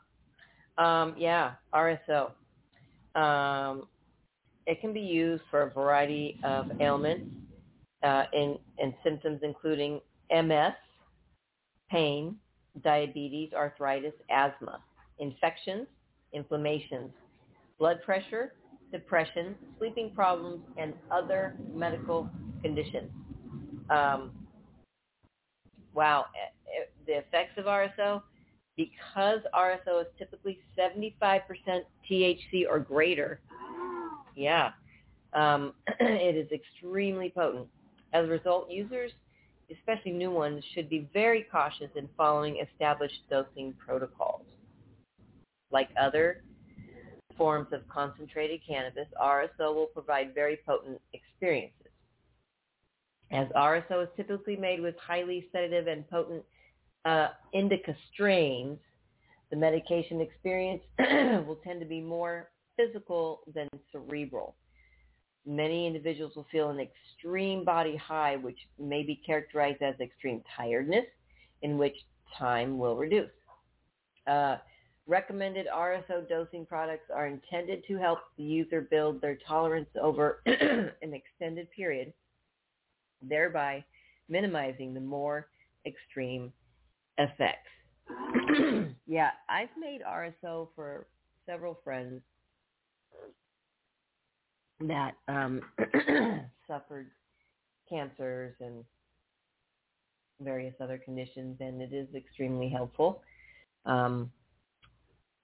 [0.78, 2.32] Um, yeah, RSO.
[3.14, 3.88] Um,
[4.66, 7.30] it can be used for a variety of ailments
[8.02, 10.72] uh, in, and symptoms including MS,
[11.90, 12.36] pain,
[12.82, 14.80] diabetes, arthritis, asthma,
[15.18, 15.86] infections,
[16.32, 17.10] inflammations,
[17.78, 18.52] blood pressure,
[18.92, 22.28] depression, sleeping problems, and other medical
[22.62, 23.10] conditions.
[23.90, 24.32] Um,
[25.94, 28.22] wow, eh, eh, the effects of RSO,
[28.76, 31.40] because RSO is typically 75%
[32.10, 33.40] THC or greater,
[34.34, 34.70] yeah,
[35.32, 37.66] um, it is extremely potent.
[38.12, 39.12] As a result, users,
[39.70, 44.42] especially new ones, should be very cautious in following established dosing protocols.
[45.70, 46.42] Like other
[47.36, 51.72] forms of concentrated cannabis, RSO will provide very potent experiences.
[53.32, 56.44] As RSO is typically made with highly sedative and potent
[57.04, 58.78] uh, indica strains,
[59.50, 60.82] the medication experience
[61.46, 64.54] will tend to be more physical than cerebral.
[65.46, 71.06] Many individuals will feel an extreme body high, which may be characterized as extreme tiredness,
[71.62, 71.96] in which
[72.36, 73.30] time will reduce.
[74.26, 74.56] Uh,
[75.06, 81.14] recommended RSO dosing products are intended to help the user build their tolerance over an
[81.14, 82.12] extended period,
[83.22, 83.84] thereby
[84.28, 85.46] minimizing the more
[85.86, 86.52] extreme
[87.18, 87.70] effects.
[89.06, 91.06] yeah, I've made RSO for
[91.46, 92.20] several friends
[94.80, 95.60] that um,
[96.68, 97.10] suffered
[97.88, 98.84] cancers and
[100.40, 103.22] various other conditions, and it is extremely helpful.
[103.84, 104.30] Um,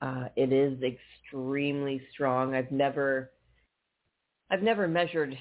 [0.00, 2.54] uh, it is extremely strong.
[2.54, 3.30] I've never,
[4.50, 5.36] I've never measured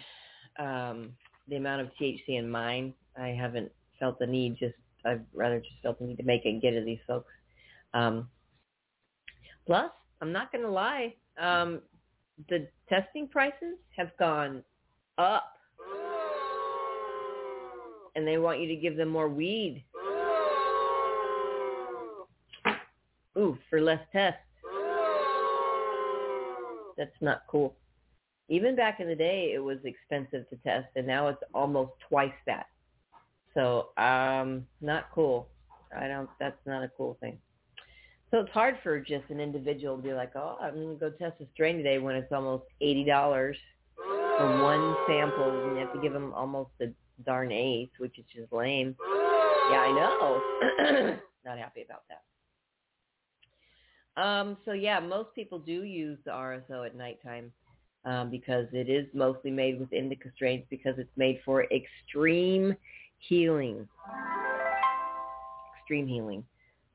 [0.60, 1.14] um,
[1.48, 2.94] the amount of THC in mine.
[3.20, 4.58] I haven't felt the need.
[4.58, 7.32] Just I've rather just felt the need to make it get to these folks.
[7.94, 8.30] Um,
[9.66, 11.16] plus, I'm not going to lie.
[11.40, 11.82] Um,
[12.50, 14.64] the testing prices have gone
[15.18, 15.54] up.
[18.16, 19.84] And they want you to give them more weed.
[23.38, 24.40] Ooh, for less tests.
[26.98, 27.76] That's not cool.
[28.50, 32.34] Even back in the day, it was expensive to test, and now it's almost twice
[32.46, 32.68] that.
[33.54, 35.48] So, um, not cool.
[35.98, 36.30] I don't.
[36.40, 37.38] That's not a cool thing.
[38.32, 41.10] So it's hard for just an individual to be like, oh, I'm going to go
[41.10, 43.54] test a strain today when it's almost $80
[43.98, 46.86] for one sample and you have to give them almost a
[47.26, 48.96] darn eighth, which is just lame.
[49.70, 51.20] Yeah, I know.
[51.46, 52.22] Not happy about that.
[54.22, 57.52] Um, so yeah, most people do use the RSO at nighttime
[58.06, 62.76] um, because it is mostly made with indica strains because it's made for extreme
[63.20, 63.88] healing.
[65.80, 66.46] Extreme healing.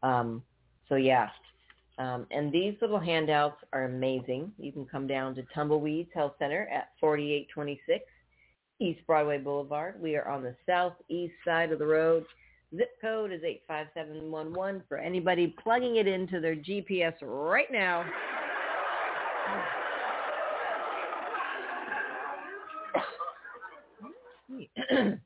[0.03, 0.43] Um,
[0.89, 1.29] so yeah.
[1.99, 4.53] Um, and these little handouts are amazing.
[4.59, 8.05] You can come down to Tumbleweeds Health Center at 4826
[8.81, 10.01] East Broadway Boulevard.
[10.01, 12.27] We are on the southeast side of the road.
[12.77, 18.05] Zip code is 85711 for anybody plugging it into their GPS right now.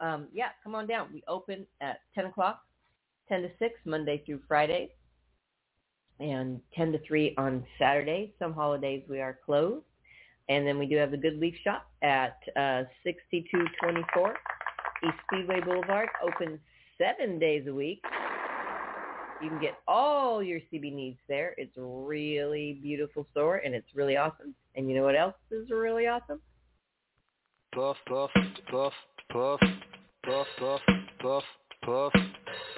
[0.00, 1.08] um, yeah, come on down.
[1.12, 2.60] We open at 10 o'clock
[3.32, 4.90] 10 to 6 Monday through Friday,
[6.20, 8.34] and 10 to 3 on Saturday.
[8.38, 9.86] Some holidays we are closed.
[10.50, 14.34] And then we do have the Good Leaf Shop at uh, 6224
[15.04, 16.60] East Speedway Boulevard, open
[16.98, 18.02] seven days a week.
[19.42, 21.54] You can get all your CB needs there.
[21.56, 24.54] It's a really beautiful store, and it's really awesome.
[24.74, 26.40] And you know what else is really awesome?
[27.74, 28.30] Puff, puff,
[28.70, 28.92] puff,
[29.30, 29.60] puff,
[30.22, 30.80] puff, puff,
[31.22, 31.42] puff,
[31.82, 32.12] puff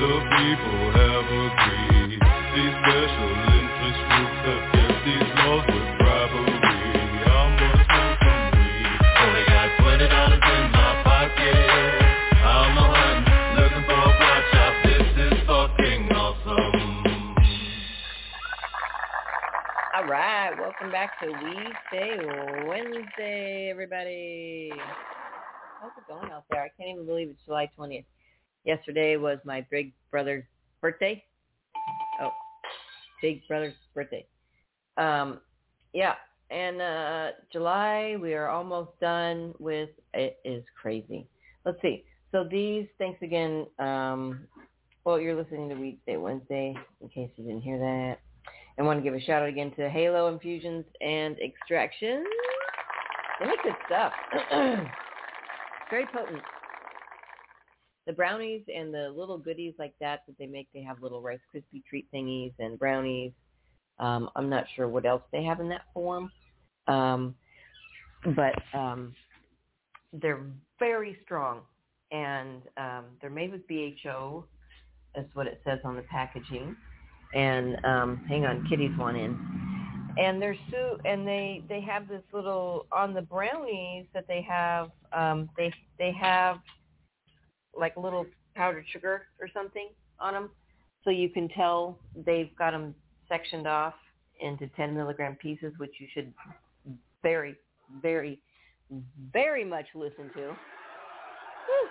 [0.00, 2.16] The people have agreed.
[2.16, 6.56] These special interest groups have kept these laws with bribery.
[7.28, 8.96] I'm gonna smoke some weed.
[9.20, 11.52] Only got twenty dollars in my pocket.
[12.32, 14.72] I'm a hunting, looking for a pot shop.
[14.88, 17.36] This is fucking awesome.
[19.96, 24.72] All right, welcome back to Weedsday Wednesday, everybody.
[25.78, 26.62] How's it going out there?
[26.62, 28.06] I can't even believe it's July 20th.
[28.64, 30.44] Yesterday was my big brother's
[30.80, 31.22] birthday.
[32.20, 32.30] Oh,
[33.22, 34.26] big brother's birthday.
[34.96, 35.40] Um,
[35.92, 36.14] yeah,
[36.50, 39.90] and uh, July we are almost done with.
[40.14, 41.26] It is crazy.
[41.64, 42.04] Let's see.
[42.32, 43.66] So these, thanks again.
[43.78, 44.46] Um,
[45.04, 48.18] well, you're listening to Weedsday Wednesday, in case you didn't hear that.
[48.78, 52.26] I want to give a shout out again to Halo Infusions and Extractions.
[53.40, 54.12] Really good stuff.
[55.90, 56.42] Very potent.
[58.06, 61.40] The brownies and the little goodies like that that they make, they have little Rice
[61.54, 63.32] Krispie treat thingies and brownies.
[63.98, 66.30] Um, I'm not sure what else they have in that form.
[66.86, 67.34] Um,
[68.34, 69.14] but um,
[70.12, 70.44] they're
[70.78, 71.60] very strong
[72.10, 74.44] and um, they're made with BHO.
[75.14, 76.76] That's what it says on the packaging
[77.34, 79.38] and um hang on kitty's one in
[80.18, 84.90] and they're su and they they have this little on the brownies that they have
[85.12, 86.56] um they they have
[87.76, 90.50] like a little powdered sugar or something on them
[91.04, 92.94] so you can tell they've got them
[93.28, 93.94] sectioned off
[94.40, 96.32] into 10 milligram pieces which you should
[97.22, 97.56] very
[98.02, 98.40] very
[99.32, 100.40] very much listen to.
[101.66, 101.88] Whew.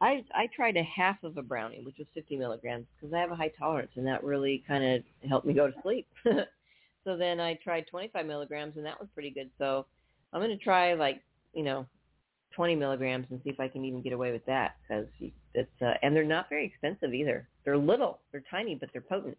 [0.00, 3.30] I I tried a half of a brownie, which was 50 milligrams, because I have
[3.30, 6.08] a high tolerance, and that really kind of helped me go to sleep.
[7.04, 9.50] so then I tried 25 milligrams, and that was pretty good.
[9.58, 9.86] So
[10.32, 11.22] I'm going to try like
[11.54, 11.86] you know
[12.54, 15.06] 20 milligrams and see if I can even get away with that, because
[15.54, 17.48] it's uh, and they're not very expensive either.
[17.64, 19.38] They're little, they're tiny, but they're potent.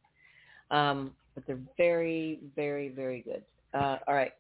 [0.72, 3.43] Um, but they're very, very, very good.
[3.74, 4.32] Uh, all right.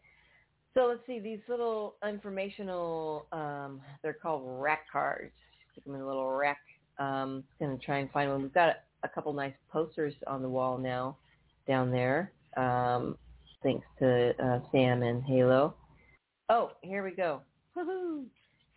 [0.75, 3.27] So let's see these little informational.
[3.31, 5.33] Um, they're called rack cards
[5.73, 6.59] stick them in a little rack.
[6.99, 8.41] Um, going to try and find one.
[8.41, 11.17] We've got a, a couple nice posters on the wall now
[11.67, 12.31] down there.
[12.57, 13.17] Um,
[13.61, 15.75] thanks to uh, Sam and Halo.
[16.49, 17.41] Oh, here we go.
[17.77, 18.25] Woohoo!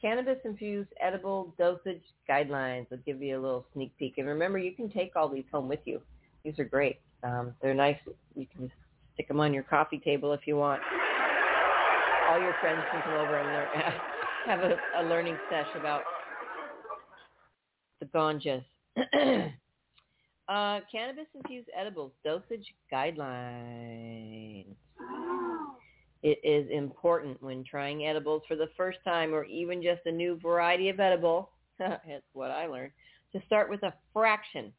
[0.01, 4.19] Cannabis-infused edible dosage guidelines I'll give you a little sneak peek.
[4.19, 6.01] And remember, you can take all these home with you.
[6.45, 7.01] These are great.
[7.23, 7.99] Um, they're nice.
[8.35, 8.71] You can
[9.15, 10.81] stick them on your coffee table if you want.
[12.29, 13.69] All your friends can come over and learn,
[14.47, 16.03] have a, a learning sesh about
[18.01, 18.65] the ganjas.
[20.49, 24.75] uh, cannabis-infused edibles dosage guidelines.
[26.23, 30.39] It is important when trying edibles for the first time or even just a new
[30.41, 32.93] variety of edible, that's what I learned,
[33.33, 34.73] to start with a fraction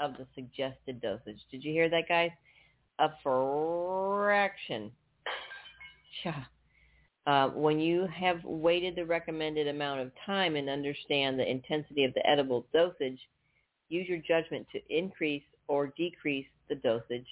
[0.00, 1.40] of the suggested dosage.
[1.50, 2.30] Did you hear that, guys?
[2.98, 4.90] A fraction.
[7.26, 12.12] Uh, when you have waited the recommended amount of time and understand the intensity of
[12.12, 13.18] the edible dosage,
[13.88, 17.26] use your judgment to increase or decrease the dosage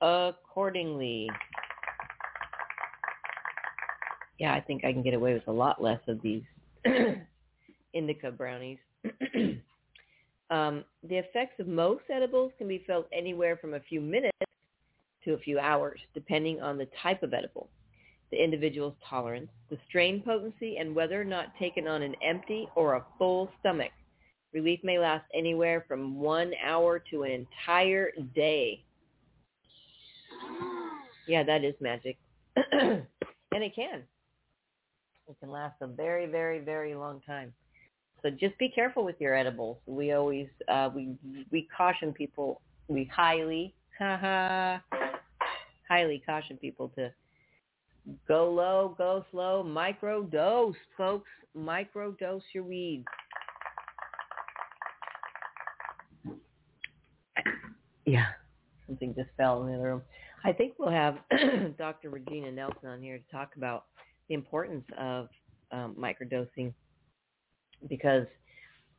[0.00, 1.28] accordingly.
[4.38, 6.42] Yeah, I think I can get away with a lot less of these
[7.92, 8.78] indica brownies.
[10.50, 14.36] um, the effects of most edibles can be felt anywhere from a few minutes
[15.24, 17.68] to a few hours, depending on the type of edible
[18.30, 22.94] the individual's tolerance, the strain potency, and whether or not taken on an empty or
[22.94, 23.90] a full stomach.
[24.52, 28.82] Relief may last anywhere from one hour to an entire day.
[31.28, 32.18] Yeah, that is magic.
[32.72, 33.04] and
[33.52, 34.02] it can.
[35.28, 37.52] It can last a very, very, very long time.
[38.22, 39.78] So just be careful with your edibles.
[39.86, 41.14] We always uh, we
[41.50, 42.60] we caution people.
[42.88, 44.82] We highly, highly
[46.26, 47.12] caution people to
[48.26, 51.28] Go low, go slow, micro dose, folks.
[51.54, 53.04] Micro dose your weed.
[58.10, 58.26] Yeah,
[58.88, 60.02] something just fell in the room.
[60.42, 61.18] I think we'll have
[61.78, 62.10] Dr.
[62.10, 63.84] Regina Nelson on here to talk about
[64.28, 65.28] the importance of
[65.70, 66.72] um, microdosing
[67.88, 68.26] because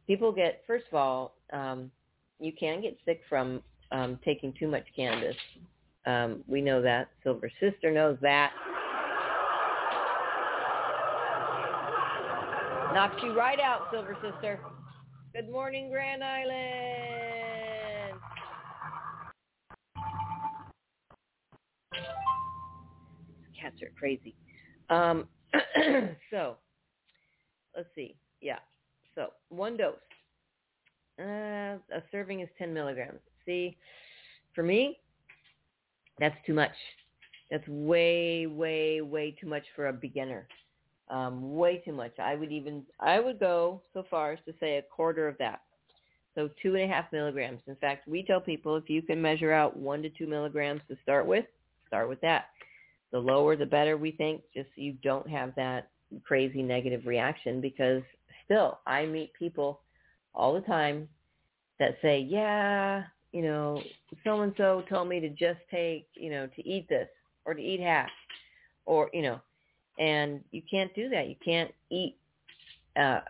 [0.07, 1.91] people get, first of all, um,
[2.39, 5.35] you can get sick from um, taking too much cannabis.
[6.05, 7.09] Um, we know that.
[7.21, 8.53] Silver Sister knows that.
[12.93, 14.61] Knocks you right out, Silver Sister.
[15.33, 17.10] Good morning, Grand Island.
[23.61, 24.35] Cats are crazy.
[24.89, 25.27] Um,
[26.31, 26.57] so,
[27.75, 28.15] let's see.
[28.41, 28.59] Yeah.
[29.15, 29.95] So, one dose.
[31.19, 33.19] Uh, a serving is 10 milligrams.
[33.45, 33.77] See,
[34.55, 34.97] for me,
[36.19, 36.71] that's too much.
[37.51, 40.47] That's way, way, way too much for a beginner
[41.11, 42.17] um, way too much.
[42.17, 45.61] I would even I would go so far as to say a quarter of that.
[46.33, 47.59] So two and a half milligrams.
[47.67, 50.95] In fact, we tell people if you can measure out one to two milligrams to
[51.03, 51.45] start with,
[51.85, 52.45] start with that.
[53.11, 55.89] The lower the better we think, just so you don't have that
[56.23, 58.03] crazy negative reaction because
[58.45, 59.81] still I meet people
[60.33, 61.07] all the time
[61.79, 63.81] that say, yeah, you know,
[64.23, 67.07] so and so told me to just take, you know, to eat this
[67.45, 68.09] or to eat half
[68.85, 69.39] or, you know,
[69.99, 71.27] and you can't do that.
[71.27, 72.17] You can't eat
[72.97, 73.21] uh,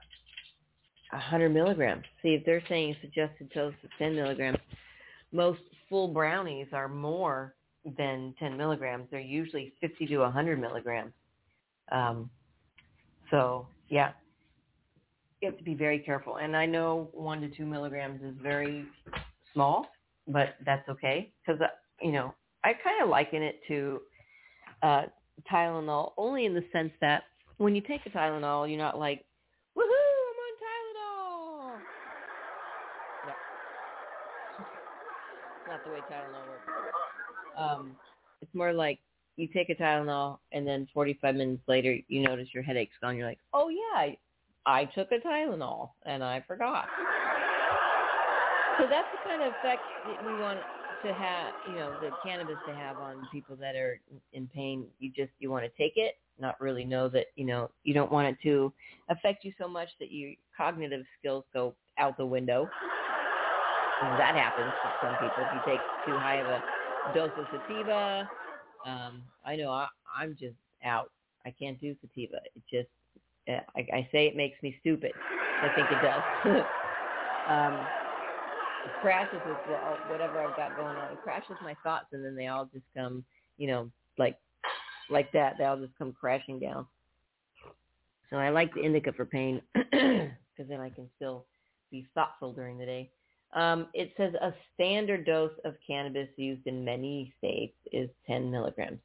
[1.12, 2.04] 100 milligrams.
[2.22, 4.58] See, if they're saying suggested dose of 10 milligrams,
[5.32, 7.54] most full brownies are more
[7.98, 9.08] than 10 milligrams.
[9.12, 11.14] They're usually 50 to 100 milligrams.
[11.92, 12.30] Um,
[13.30, 14.12] so, yeah,
[15.42, 16.38] you have to be very careful.
[16.38, 18.86] And I know one to two milligrams is very
[19.54, 19.88] small,
[20.28, 21.68] but that's okay because, uh,
[22.02, 24.02] you know, I kind of liken it to
[24.84, 25.04] uh,
[25.52, 27.24] Tylenol only in the sense that
[27.58, 29.26] when you take a Tylenol, you're not like,
[29.78, 31.80] woohoo, I'm on Tylenol.
[33.28, 33.34] No.
[35.68, 36.72] not the way Tylenol works.
[37.58, 37.96] Um,
[38.52, 39.00] it's more like
[39.38, 43.16] you take a Tylenol and then 45 minutes later you notice your headache's gone.
[43.16, 44.18] You're like, oh yeah, I,
[44.66, 46.88] I took a Tylenol and I forgot.
[48.80, 50.60] So that's the kind of effect that we want
[51.06, 54.00] to have, you know, the cannabis to have on people that are
[54.34, 54.86] in pain.
[55.00, 58.12] You just you want to take it, not really know that you know you don't
[58.12, 58.74] want it to
[59.10, 62.68] affect you so much that your cognitive skills go out the window.
[64.18, 66.81] That happens to some people if you take too high of a
[67.14, 68.30] dose of sativa.
[68.86, 71.12] Um, I know I, I'm just out.
[71.46, 72.38] I can't do sativa.
[72.56, 72.90] It just
[73.50, 75.14] uh, I, I say it makes me stupid.
[75.62, 76.24] I think it does.
[77.48, 77.88] um,
[78.86, 81.12] it crashes with wha- whatever I've got going on.
[81.12, 83.24] It crashes my thoughts, and then they all just come,
[83.58, 84.38] you know, like
[85.10, 85.56] like that.
[85.58, 86.86] They all just come crashing down.
[88.30, 91.46] So I like the indica for pain because then I can still
[91.92, 93.12] be thoughtful during the day.
[93.54, 99.00] Um, it says a standard dose of cannabis used in many states is 10 milligrams.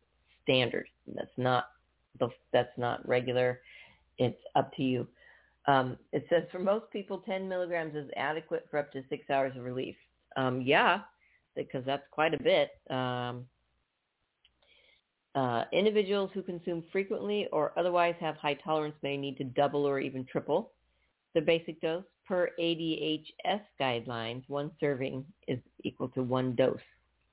[0.44, 0.86] Standard.
[1.14, 1.66] That's not
[2.18, 3.60] the that's not regular.
[4.18, 5.06] It's up to you.
[5.66, 9.52] Um, it says for most people, 10 milligrams is adequate for up to six hours
[9.56, 9.96] of relief.
[10.36, 11.00] Um, yeah,
[11.56, 12.70] because that's quite a bit.
[12.88, 13.46] Um,
[15.34, 19.98] uh, individuals who consume frequently or otherwise have high tolerance may need to double or
[19.98, 20.72] even triple
[21.34, 22.04] the basic dose.
[22.26, 26.78] Per ADHS guidelines, one serving is equal to one dose.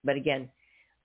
[0.03, 0.49] But again,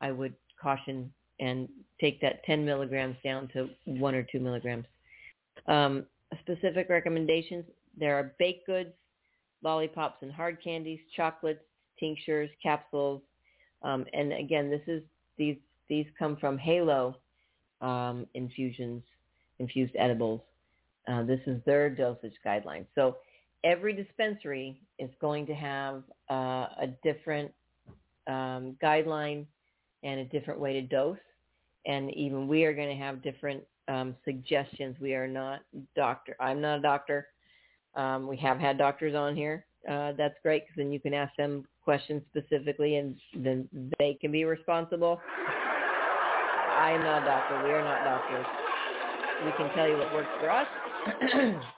[0.01, 1.11] I would caution
[1.41, 1.69] and
[2.01, 4.85] take that 10 milligrams down to one or two milligrams.
[5.67, 6.05] Um,
[6.41, 7.65] specific recommendations,
[7.97, 8.91] there are baked goods,
[9.63, 11.63] lollipops and hard candies, chocolates,
[11.99, 13.23] tinctures, capsules.
[13.83, 15.03] Um, and again, this is
[15.37, 15.57] these
[15.89, 17.17] these come from Halo
[17.81, 19.03] um, infusions,
[19.59, 20.41] infused edibles.
[21.11, 22.87] Uh, this is their dosage guidelines.
[22.95, 23.17] So
[23.65, 27.53] every dispensary is going to have uh, a different
[28.27, 29.47] um, guideline
[30.03, 31.19] and a different way to dose.
[31.87, 34.97] And even we are going to have different um, suggestions.
[35.01, 35.61] We are not
[35.97, 36.37] doctor.
[36.41, 37.29] I'm not a doctor.
[37.95, 39.65] Um, we have had doctors on here.
[39.89, 44.31] Uh, that's great because then you can ask them questions specifically and then they can
[44.31, 45.21] be responsible.
[46.77, 47.65] I am not a doctor.
[47.65, 48.47] We are not doctors.
[49.45, 50.67] We can tell you what works for us.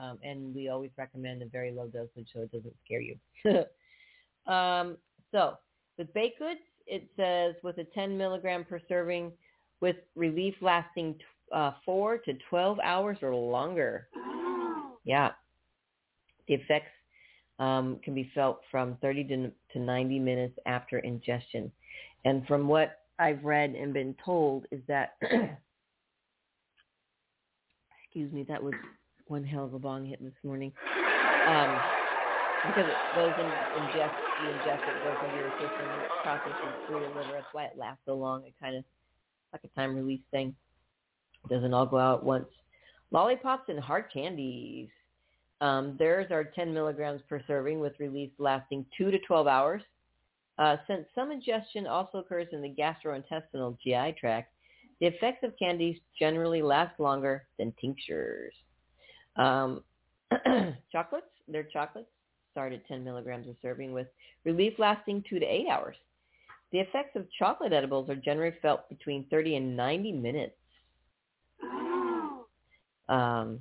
[0.00, 3.16] um, and we always recommend a very low dosage so it doesn't scare you.
[4.52, 4.96] um,
[5.30, 5.58] so
[5.98, 9.32] with baked goods, it says with a 10 milligram per serving
[9.80, 11.16] with relief lasting
[11.52, 14.08] uh, 4 to 12 hours or longer.
[15.04, 15.30] Yeah.
[16.48, 16.90] The effects
[17.58, 21.70] um, can be felt from 30 to, to 90 minutes after ingestion.
[22.24, 25.16] And from what I've read and been told is that,
[28.04, 28.74] excuse me, that was
[29.32, 30.72] one hell of a bong hit this morning.
[31.44, 31.82] Um,
[32.64, 36.98] because it goes in, ingest, you ingest it, goes into your system, it processes through
[36.98, 37.32] your liver.
[37.32, 38.44] That's why it lasts so long.
[38.46, 38.84] It kind of
[39.52, 40.54] like a time release thing.
[41.44, 42.46] It doesn't all go out at once.
[43.10, 44.88] Lollipops and hard candies.
[45.60, 49.82] Um, theirs are 10 milligrams per serving with release lasting 2 to 12 hours.
[50.58, 54.52] Uh, since some ingestion also occurs in the gastrointestinal GI tract,
[55.00, 58.54] the effects of candies generally last longer than tinctures.
[59.36, 59.82] Um,
[60.92, 62.08] chocolates, they're chocolates,
[62.50, 64.06] start at 10 milligrams a serving with
[64.44, 65.96] relief lasting 2 to 8 hours.
[66.72, 70.54] The effects of chocolate edibles are generally felt between 30 and 90 minutes.
[73.08, 73.60] Um,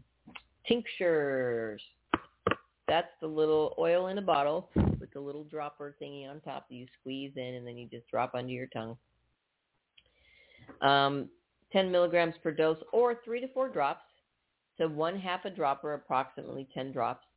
[0.65, 1.82] tinctures,
[2.88, 4.69] that's the little oil in a bottle
[4.99, 8.07] with the little dropper thingy on top that you squeeze in and then you just
[8.09, 8.97] drop under your tongue.
[10.82, 11.30] Um,
[11.74, 14.03] 10 milligrams per dose or three to four drops.
[14.82, 17.27] So one half a dropper, approximately 10 drops,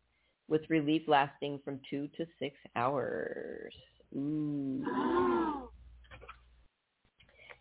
[0.48, 3.74] with relief lasting from two to six hours.
[4.16, 4.82] Ooh.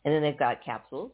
[0.05, 1.11] And then they've got capsules,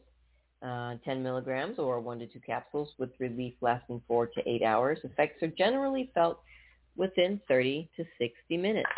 [0.62, 5.00] uh, 10 milligrams or one to two capsules with relief lasting four to eight hours.
[5.02, 6.40] Effects are generally felt
[6.94, 8.88] within 30 to 60 minutes.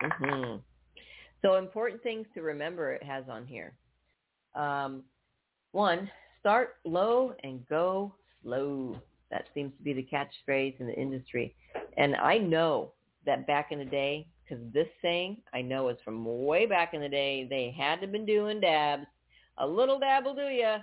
[0.00, 0.56] hmm
[1.42, 3.74] So important things to remember it has on here.
[4.54, 5.02] Um,
[5.72, 6.10] one,
[6.46, 8.96] start low and go slow.
[9.32, 11.56] That seems to be the catchphrase in the industry.
[11.96, 12.92] And I know
[13.24, 17.00] that back in the day, because this saying I know is from way back in
[17.00, 19.06] the day, they had to been doing dabs.
[19.58, 20.78] A little dab will do ya.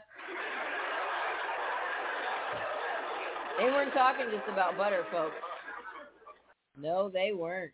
[3.57, 5.36] They weren't talking just about butter, folks.
[6.78, 7.72] No, they weren't.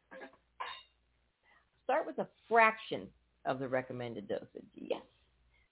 [1.85, 3.07] Start with a fraction
[3.45, 4.67] of the recommended dosage.
[4.75, 5.01] Yes.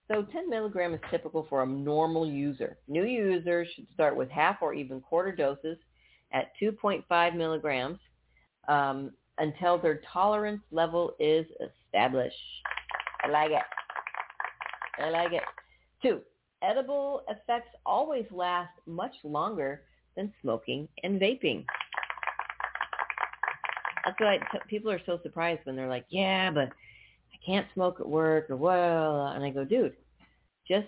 [0.07, 2.77] So 10 milligram is typical for a normal user.
[2.87, 5.77] New users should start with half or even quarter doses
[6.31, 7.99] at 2.5 milligrams
[8.69, 11.45] um, until their tolerance level is
[11.91, 12.35] established.
[13.23, 13.63] I like it.
[15.03, 15.43] I like it.
[16.01, 16.21] Two,
[16.61, 19.83] edible effects always last much longer
[20.15, 21.65] than smoking and vaping.
[24.05, 26.71] That's why t- people are so surprised when they're like, "Yeah, but
[27.37, 29.95] I can't smoke at work," or well, and I go, "Dude,
[30.67, 30.87] just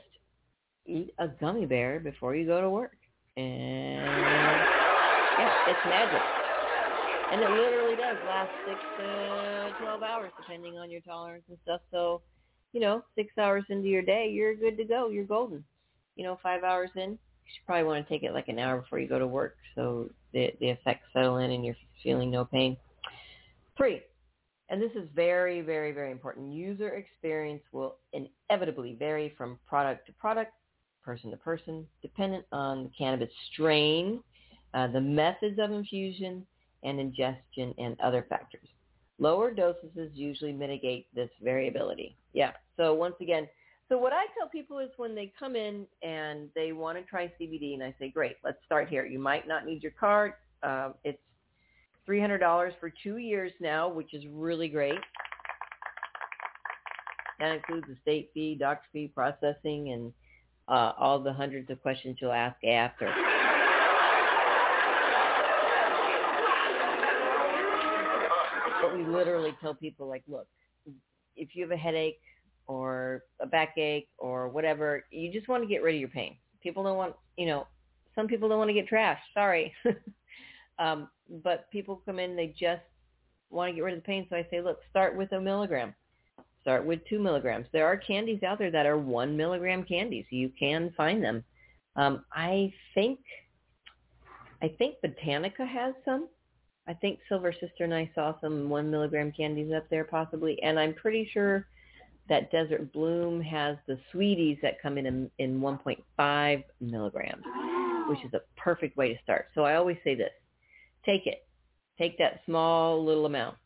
[0.86, 2.98] eat a gummy bear before you go to work."
[3.38, 4.66] And
[5.38, 6.26] yeah, it's magic.
[7.32, 11.82] And it literally does last six to twelve hours, depending on your tolerance and stuff.
[11.92, 12.22] So,
[12.74, 15.10] you know, six hours into your day, you're good to go.
[15.10, 15.64] You're golden.
[16.16, 17.18] You know, five hours in, you
[17.54, 20.10] should probably want to take it like an hour before you go to work, so
[20.34, 22.76] the the effects settle in and you're feeling no pain.
[23.78, 24.02] Three,
[24.70, 26.54] and this is very, very, very important.
[26.54, 30.54] User experience will inevitably vary from product to product,
[31.04, 34.22] person to person, dependent on the cannabis strain,
[34.74, 36.46] uh, the methods of infusion
[36.84, 38.68] and ingestion, and other factors.
[39.18, 42.16] Lower dosages usually mitigate this variability.
[42.34, 42.52] Yeah.
[42.78, 43.50] So once again,
[43.90, 47.34] so what I tell people is when they come in and they want to try
[47.42, 49.06] CBD, and I say, great, let's start here.
[49.06, 50.34] You might not need your card.
[50.62, 51.18] Um, it's
[52.10, 55.00] $300 for two years now, which is really great.
[57.40, 60.14] That includes the state fee, doctor fee, processing, and
[60.68, 63.14] uh, all the hundreds of questions you'll ask after.
[68.82, 70.48] But we literally tell people, like, look,
[71.36, 72.20] if you have a headache
[72.68, 76.36] or a backache or whatever, you just want to get rid of your pain.
[76.62, 77.68] People don't want, you know,
[78.16, 79.18] some people don't want to get trashed.
[79.34, 79.74] Sorry.
[80.80, 81.10] Um,
[81.44, 82.82] but people come in, they just
[83.50, 84.28] want to get rid of the pain.
[84.30, 85.94] So I say, look, start with a milligram.
[86.62, 87.68] Start with two milligrams.
[87.72, 90.26] There are candies out there that are one milligram candies.
[90.30, 91.44] You can find them.
[91.96, 93.20] Um, I think,
[94.62, 96.28] I think Botanica has some.
[96.88, 100.80] I think Silver Sister and I saw some one milligram candies up there possibly, and
[100.80, 101.68] I'm pretty sure
[102.30, 107.44] that Desert Bloom has the sweeties that come in in, in 1.5 milligrams,
[108.08, 109.48] which is a perfect way to start.
[109.56, 110.32] So I always say this:
[111.06, 111.46] take it.
[111.98, 113.58] Take that small little amount.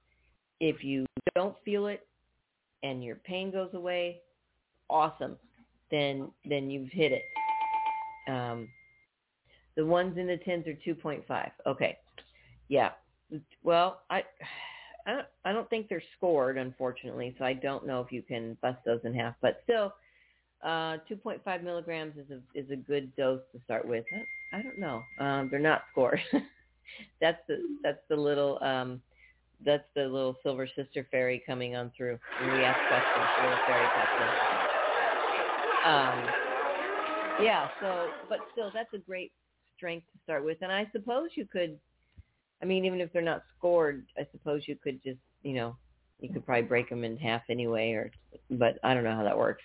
[0.60, 1.06] If you
[1.36, 2.08] don't feel it
[2.84, 4.22] and your pain goes away,
[4.90, 5.38] awesome.
[5.92, 7.26] Then then you've hit it.
[8.28, 8.68] Um,
[9.76, 11.52] the ones in the tins are 2.5.
[11.66, 11.98] Okay.
[12.70, 12.92] Yeah.
[13.64, 14.24] Well, I
[15.06, 18.58] I don't, I don't think they're scored, unfortunately, so I don't know if you can
[18.62, 19.36] bust those in half.
[19.42, 19.94] But still,
[20.64, 24.06] uh, 2.5 milligrams is a is a good dose to start with.
[24.14, 25.04] I, I don't know.
[25.20, 26.22] Um, they're not scored.
[27.22, 29.02] that's the that's the little um
[29.66, 32.20] that's the little silver sister fairy coming on through.
[32.38, 34.36] When we ask questions little fairy in.
[35.84, 36.34] um
[37.38, 39.32] yeah so but still that's a great
[39.76, 40.58] strength to start with.
[40.62, 41.80] And i suppose you could
[42.62, 45.76] i mean even if they're not scored i suppose you could just you know
[46.20, 48.12] you could probably break them in half anyway or
[48.52, 49.64] but i don't know how that works.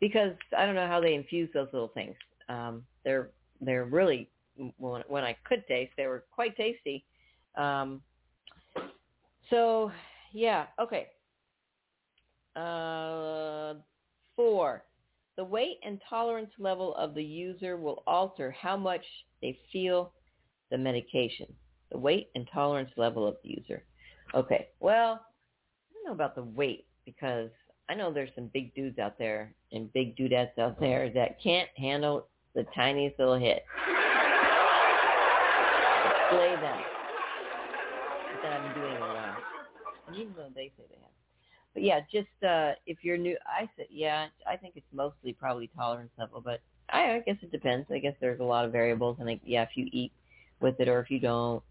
[0.00, 2.16] Because i don't know how they infuse those little things.
[2.48, 3.30] Um they're
[3.60, 7.04] they're really when, when I could taste, they were quite tasty.
[7.56, 8.02] Um,
[9.50, 9.90] so,
[10.32, 11.08] yeah, okay.
[12.56, 13.74] Uh,
[14.36, 14.84] four,
[15.36, 19.04] the weight and tolerance level of the user will alter how much
[19.42, 20.12] they feel
[20.70, 21.46] the medication.
[21.90, 23.84] The weight and tolerance level of the user.
[24.34, 27.50] Okay, well, I don't know about the weight because
[27.88, 31.68] I know there's some big dudes out there and big dudettes out there that can't
[31.76, 33.64] handle the tiniest little hit
[36.36, 36.84] display them.
[38.42, 39.42] That been doing a while.
[40.06, 41.10] And even though they say they have.
[41.72, 45.70] But yeah, just uh if you're new I said yeah, I think it's mostly probably
[45.76, 46.60] tolerance level, but
[46.90, 47.86] I, I guess it depends.
[47.90, 50.12] I guess there's a lot of variables and like yeah, if you eat
[50.60, 51.62] with it or if you don't.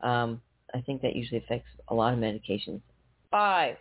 [0.00, 0.40] Um
[0.74, 2.80] I think that usually affects a lot of medications.
[3.30, 3.76] Five.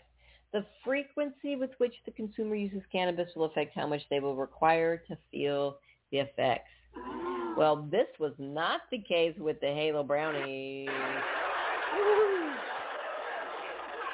[0.53, 4.97] The frequency with which the consumer uses cannabis will affect how much they will require
[5.09, 5.79] to feel
[6.11, 6.69] the effects.
[7.57, 10.89] Well, this was not the case with the Halo Brownies.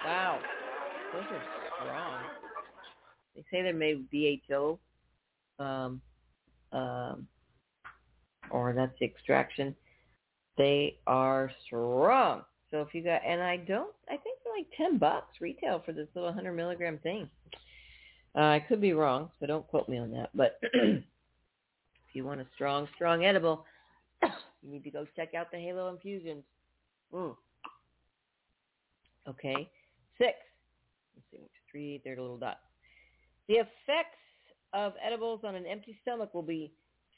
[0.06, 0.40] Wow.
[1.14, 1.44] Those are
[1.80, 2.24] strong.
[3.36, 4.80] They say they're made with BHO,
[5.60, 6.02] um,
[6.72, 7.28] um,
[8.52, 9.76] or that's the extraction.
[10.58, 12.44] They are strong.
[12.70, 15.92] So if you got, and I don't, I think they're like 10 bucks retail for
[15.94, 17.30] this little 100 milligram thing.
[18.36, 20.30] Uh, I could be wrong, so don't quote me on that.
[20.34, 20.60] But
[22.12, 23.64] If you want a strong, strong edible,
[24.22, 26.44] you need to go check out the Halo Infusions.
[27.14, 27.34] Mm.
[29.30, 29.70] Okay.
[30.18, 30.34] Six.
[31.16, 32.60] Let's see, three, there's a little dot.
[33.48, 34.20] The effects
[34.74, 36.74] of edibles on an empty stomach will be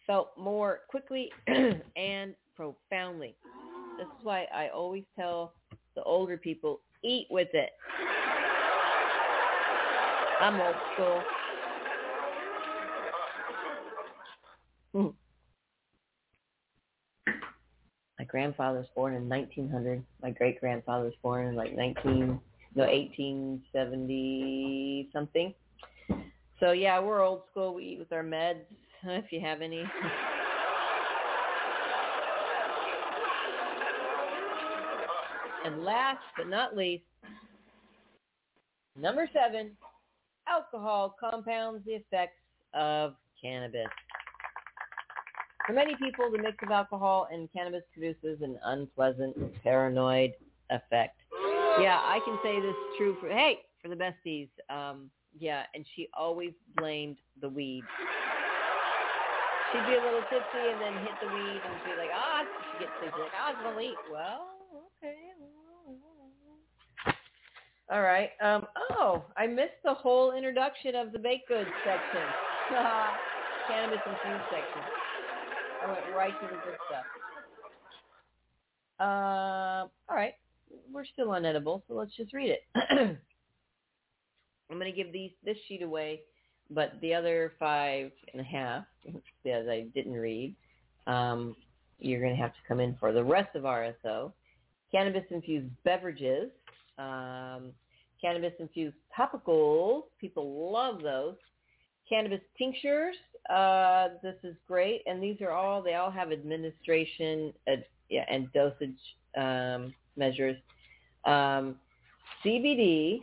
[0.06, 1.32] felt more quickly
[1.96, 3.36] and profoundly.
[3.98, 5.54] This is why I always tell
[5.96, 7.72] the older people, eat with it.
[10.40, 11.24] I'm old school.
[14.96, 15.10] Mm-hmm.
[18.20, 20.04] I grandfather was born in 1900.
[20.22, 22.40] My great grandfather was born in like 19
[22.76, 25.54] no 1870 something.
[26.60, 27.76] So yeah, we're old school.
[27.76, 28.62] We eat with our meds
[29.04, 29.82] if you have any.
[35.66, 37.04] and last but not least,
[39.00, 39.78] number seven,
[40.48, 42.40] alcohol compounds the effects
[42.74, 43.88] of cannabis.
[45.66, 50.34] For many people, the mix of alcohol and cannabis produces an unpleasant paranoid
[50.70, 51.20] effect.
[51.80, 54.50] Yeah, I can say this is true for hey for the besties.
[54.70, 55.10] Um,
[55.40, 57.84] yeah, and she always blamed the weed.
[59.72, 62.46] She'd be a little tipsy and then hit the weed and she'd be like, ah,
[62.74, 63.98] she gets sleepy, like, ah, it's eat.
[64.12, 64.48] Well,
[65.02, 65.16] okay.
[67.90, 68.30] All right.
[68.42, 72.22] Um, oh, I missed the whole introduction of the baked goods section.
[73.68, 75.13] Cannabis infused section.
[75.84, 77.06] I went right to the good stuff.
[79.00, 80.34] Uh, all right.
[80.92, 82.62] We're still on edible, so let's just read it.
[82.76, 83.18] I'm
[84.80, 86.22] going to give these this sheet away,
[86.70, 88.86] but the other five and a half,
[89.46, 90.56] that I didn't read,
[91.06, 91.56] um,
[92.00, 93.12] you're going to have to come in for.
[93.12, 94.32] The rest of RSO,
[94.92, 96.50] cannabis-infused beverages,
[96.98, 97.72] um,
[98.22, 100.04] cannabis-infused topicals.
[100.20, 101.36] People love those.
[102.08, 103.16] Cannabis tinctures.
[103.50, 105.82] Uh, this is great, and these are all.
[105.82, 107.78] They all have administration uh,
[108.10, 108.98] yeah, and dosage
[109.38, 110.58] um, measures.
[111.26, 111.76] Um,
[112.46, 113.22] CBD,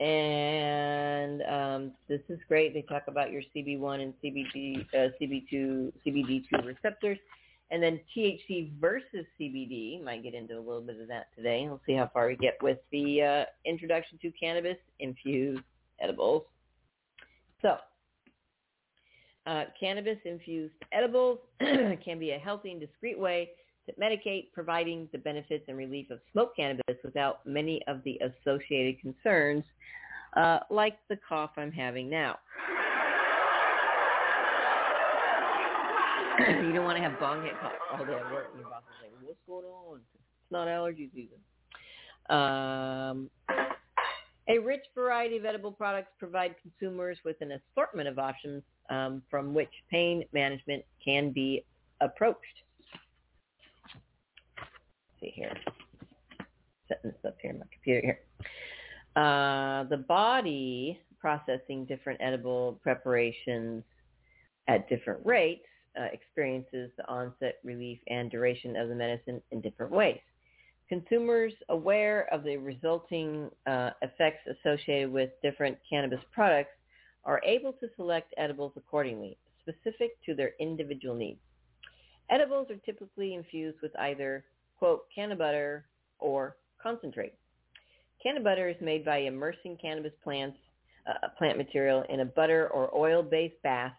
[0.00, 2.74] and um, this is great.
[2.74, 7.18] They talk about your CB1 and CBD, uh, CB2, CBD2 receptors,
[7.70, 10.02] and then THC versus CBD.
[10.02, 11.66] Might get into a little bit of that today.
[11.68, 15.62] We'll see how far we get with the uh, introduction to cannabis infused
[16.00, 16.44] edibles.
[17.62, 17.76] So,
[19.46, 23.50] uh, cannabis infused edibles can be a healthy and discreet way
[23.86, 29.00] to medicate, providing the benefits and relief of smoked cannabis without many of the associated
[29.00, 29.64] concerns,
[30.36, 32.38] uh, like the cough I'm having now.
[36.48, 38.82] you don't want to have bong hit cough all day at work, and your boss
[38.82, 40.00] is like, "What's going on?
[40.14, 41.38] It's not allergy season."
[42.28, 43.30] Um,
[44.48, 49.52] a rich variety of edible products provide consumers with an assortment of options um, from
[49.52, 51.64] which pain management can be
[52.00, 52.38] approached.
[54.56, 55.52] Let's see here,
[56.88, 58.20] setting this up here in my computer here.
[59.16, 63.82] Uh, the body processing different edible preparations
[64.68, 65.66] at different rates
[65.98, 70.20] uh, experiences the onset, relief, and duration of the medicine in different ways.
[70.88, 76.70] Consumers aware of the resulting uh, effects associated with different cannabis products
[77.24, 81.40] are able to select edibles accordingly, specific to their individual needs.
[82.30, 84.44] Edibles are typically infused with either,
[84.78, 85.82] quote, cannabutter
[86.20, 87.34] or concentrate.
[88.24, 90.56] Cannabutter is made by immersing cannabis plants,
[91.06, 93.92] uh, plant material in a butter or oil-based bath,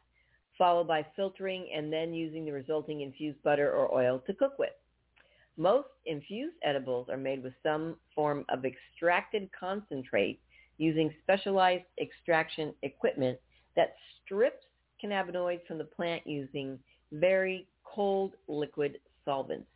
[0.58, 4.72] followed by filtering and then using the resulting infused butter or oil to cook with.
[5.60, 10.40] Most infused edibles are made with some form of extracted concentrate
[10.78, 13.38] using specialized extraction equipment
[13.76, 14.66] that strips
[15.04, 16.80] cannabinoids from the plant using
[17.12, 19.68] very cold liquid solvents.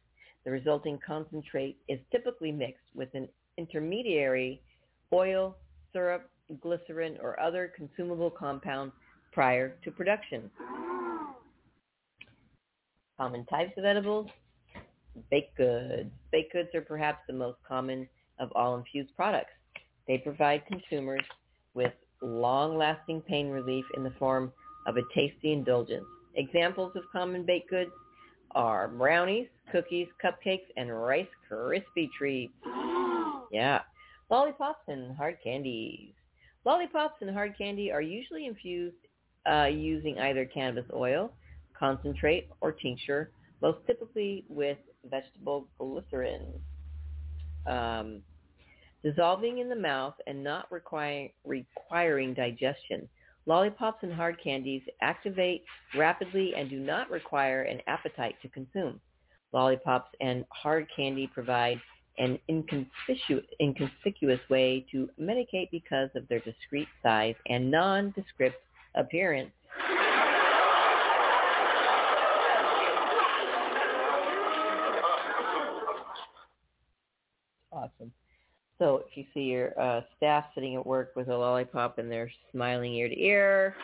[0.46, 3.28] The resulting concentrate is typically mixed with an
[3.58, 4.62] intermediary
[5.12, 5.58] oil,
[5.92, 6.30] syrup,
[6.62, 8.94] glycerin, or other consumable compound
[9.34, 10.50] prior to production.
[13.18, 14.30] Common types of edibles,
[15.30, 16.10] baked goods.
[16.32, 18.08] Baked goods are perhaps the most common
[18.40, 19.52] of all infused products.
[20.08, 21.24] They provide consumers
[21.74, 24.52] with long-lasting pain relief in the form
[24.88, 26.06] of a tasty indulgence.
[26.36, 27.92] Examples of common baked goods
[28.52, 32.54] are brownies, cookies, cupcakes, and Rice Krispie treats.
[33.52, 33.82] Yeah.
[34.32, 36.14] Lollipops and hard candies.
[36.66, 38.96] Lollipops and hard candy are usually infused
[39.46, 41.32] uh, using either cannabis oil,
[41.78, 43.30] concentrate, or tincture,
[43.62, 46.46] most typically with vegetable glycerin.
[47.66, 48.22] Um,
[49.04, 53.08] dissolving in the mouth and not requiring digestion.
[53.46, 55.66] Lollipops and hard candies activate
[55.98, 59.00] rapidly and do not require an appetite to consume.
[59.52, 61.80] Lollipops and hard candy provide
[62.18, 68.62] an inconspicuous way to medicate because of their discreet size and nondescript
[68.96, 69.52] appearance.
[77.84, 78.12] Awesome.
[78.80, 82.32] So if you see your uh, staff sitting at work with a lollipop and they're
[82.52, 83.76] smiling ear to ear,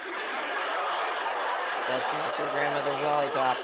[1.89, 3.57] that's not your grandmother's lollipop.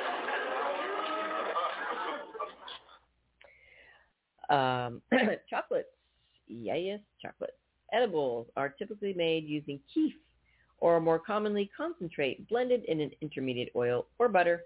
[4.49, 5.01] Um,
[5.49, 5.88] chocolates.
[6.47, 7.53] Yes, chocolates.
[7.93, 10.13] Edibles are typically made using kief
[10.79, 14.63] or more commonly concentrate blended in an intermediate oil or butter.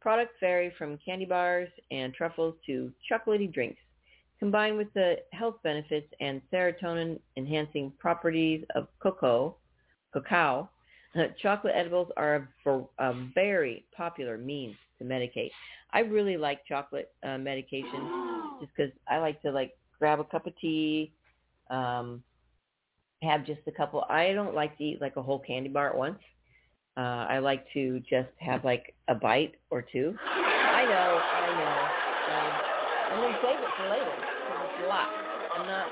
[0.00, 3.80] Products vary from candy bars and truffles to chocolatey drinks.
[4.42, 9.54] Combined with the health benefits and serotonin enhancing properties of cocoa,
[10.12, 10.68] cacao,
[11.40, 15.50] chocolate edibles are a, a, very popular means to medicate.
[15.92, 20.48] I really like chocolate uh, medication just because I like to like grab a cup
[20.48, 21.12] of tea,
[21.70, 22.24] um,
[23.22, 24.04] have just a couple.
[24.10, 26.18] I don't like to eat like a whole candy bar at once.
[26.96, 30.16] Uh, I like to just have like a bite or two.
[30.20, 32.58] I know, I know.
[32.58, 32.61] Um,
[33.12, 34.32] and then save it for later
[34.72, 35.08] it's a lot.
[35.54, 35.86] I'm not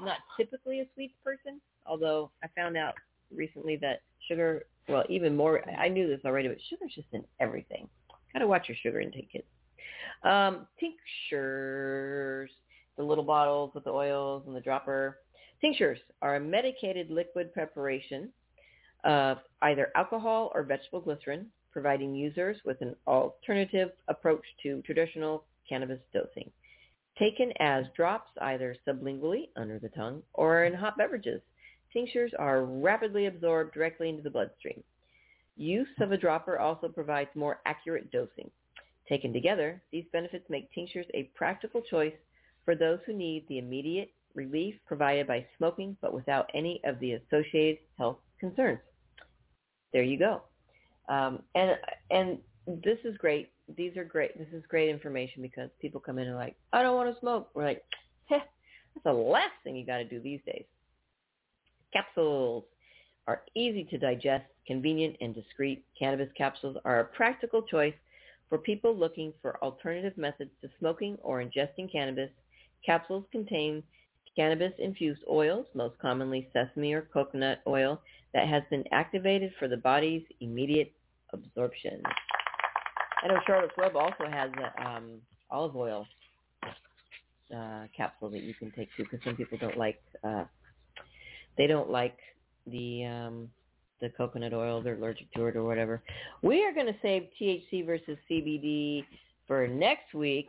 [0.00, 2.94] not typically a sweets person, although I found out
[3.34, 7.88] recently that sugar, well, even more, I knew this already, but sugar's just in everything.
[8.32, 9.44] Got to watch your sugar intake, kids.
[10.22, 12.50] Um, tinctures,
[12.96, 15.18] the little bottles with the oils and the dropper.
[15.60, 18.28] Tinctures are a medicated liquid preparation
[19.04, 26.00] of either alcohol or vegetable glycerin, providing users with an alternative approach to traditional cannabis
[26.12, 26.50] dosing.
[27.18, 31.40] Taken as drops either sublingually under the tongue or in hot beverages,
[31.92, 34.82] tinctures are rapidly absorbed directly into the bloodstream.
[35.56, 38.50] Use of a dropper also provides more accurate dosing.
[39.08, 42.14] Taken together, these benefits make tinctures a practical choice
[42.64, 47.14] for those who need the immediate relief provided by smoking but without any of the
[47.14, 48.78] associated health concerns.
[49.92, 50.42] There you go.
[51.08, 51.76] Um, and
[52.10, 53.50] and this is great.
[53.76, 54.38] These are great.
[54.38, 57.50] This is great information because people come in and like, I don't want to smoke.
[57.54, 57.84] We're like,
[58.26, 60.64] heh, that's the last thing you got to do these days.
[61.92, 62.64] Capsules
[63.26, 65.84] are easy to digest, convenient, and discreet.
[65.98, 67.94] Cannabis capsules are a practical choice
[68.48, 72.30] for people looking for alternative methods to smoking or ingesting cannabis.
[72.84, 73.82] Capsules contain
[74.34, 78.00] cannabis-infused oils, most commonly sesame or coconut oil,
[78.32, 80.92] that has been activated for the body's immediate
[81.32, 82.02] absorption.
[83.22, 85.04] I know Charlotte's Web also has an um,
[85.50, 86.06] olive oil
[87.54, 90.44] uh, capsule that you can take too, because some people don't like uh,
[91.56, 92.16] they don't like
[92.66, 93.48] the um,
[94.00, 94.80] the coconut oil.
[94.80, 96.02] They're allergic to it or whatever.
[96.42, 99.04] We are going to save THC versus CBD
[99.46, 100.48] for next week.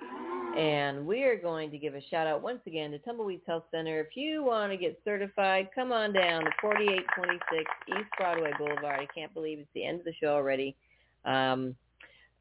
[0.57, 3.99] And we are going to give a shout out once again to Tumbleweeds Health Center.
[3.99, 8.99] If you want to get certified, come on down to 4826 East Broadway Boulevard.
[8.99, 10.75] I can't believe it's the end of the show already.
[11.23, 11.75] Um,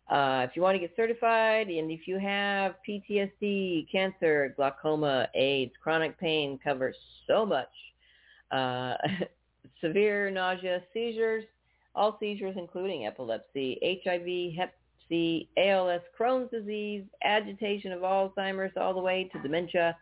[0.09, 5.73] uh, if you want to get certified and if you have PTSD, cancer, glaucoma, AIDS,
[5.83, 6.97] chronic pain, covers
[7.27, 7.69] so much
[8.51, 8.95] uh,
[9.81, 11.45] severe nausea, seizures,
[11.95, 14.75] all seizures including epilepsy, HIV, Hep
[15.09, 19.97] C, ALS, Crohn's disease, agitation of Alzheimer's, all the way to dementia,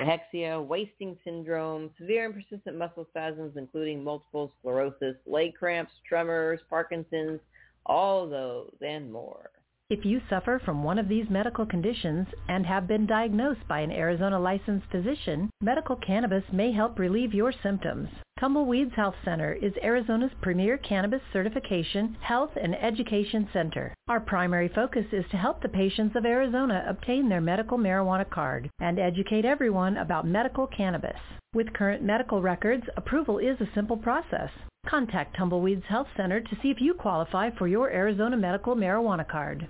[0.00, 7.40] cachexia, wasting syndrome, severe and persistent muscle spasms, including multiple sclerosis, leg cramps, tremors, Parkinson's,
[7.86, 9.50] all those and more.
[9.90, 13.92] If you suffer from one of these medical conditions and have been diagnosed by an
[13.92, 18.08] Arizona licensed physician, medical cannabis may help relieve your symptoms.
[18.42, 23.94] Tumbleweeds Health Center is Arizona's premier cannabis certification, health, and education center.
[24.08, 28.68] Our primary focus is to help the patients of Arizona obtain their medical marijuana card
[28.80, 31.20] and educate everyone about medical cannabis.
[31.54, 34.50] With current medical records, approval is a simple process.
[34.88, 39.68] Contact Tumbleweeds Health Center to see if you qualify for your Arizona medical marijuana card.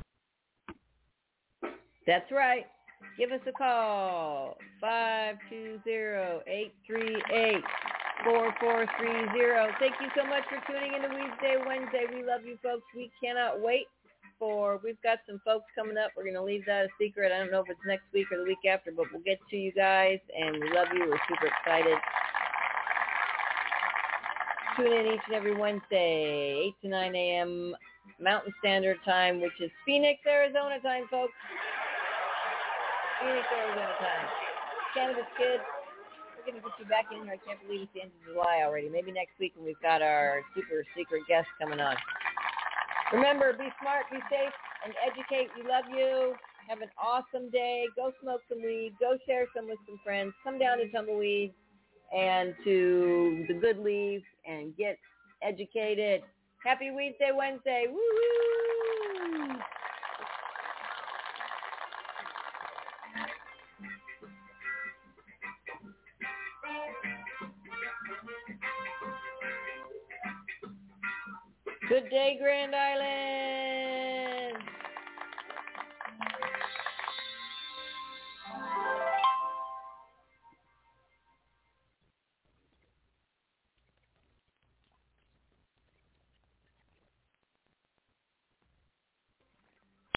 [2.06, 2.64] That's right.
[3.18, 4.56] Give us a call.
[8.24, 9.78] 520-838-4430.
[9.78, 12.04] Thank you so much for tuning in to Weedsday Wednesday.
[12.12, 12.84] We love you folks.
[12.94, 13.86] We cannot wait
[14.38, 16.10] for, we've got some folks coming up.
[16.16, 17.32] We're going to leave that a secret.
[17.32, 19.56] I don't know if it's next week or the week after, but we'll get to
[19.56, 20.18] you guys.
[20.36, 21.06] And we love you.
[21.08, 21.98] We're super excited.
[24.76, 27.76] Tune in each and every Wednesday, 8 to 9 a.m.
[28.20, 31.34] Mountain Standard Time, which is Phoenix, Arizona time, folks.
[33.20, 34.26] Phoenix, Arizona time.
[34.94, 35.62] Cannabis Kids,
[36.42, 37.38] we're going to get you back in here.
[37.38, 38.88] I can't believe it's the end of July already.
[38.88, 41.94] Maybe next week when we've got our super secret guest coming on.
[43.12, 45.50] Remember, be smart, be safe, and educate.
[45.54, 46.34] We love you.
[46.68, 47.84] Have an awesome day.
[47.94, 48.94] Go smoke some weed.
[48.98, 50.32] Go share some with some friends.
[50.42, 51.52] Come down to Tumbleweed
[52.14, 54.98] and to the Good Leaf and get
[55.42, 56.22] educated.
[56.64, 57.86] Happy Weedsday Wednesday.
[57.88, 57.98] Woo!
[71.92, 73.41] Good day, Grand Island.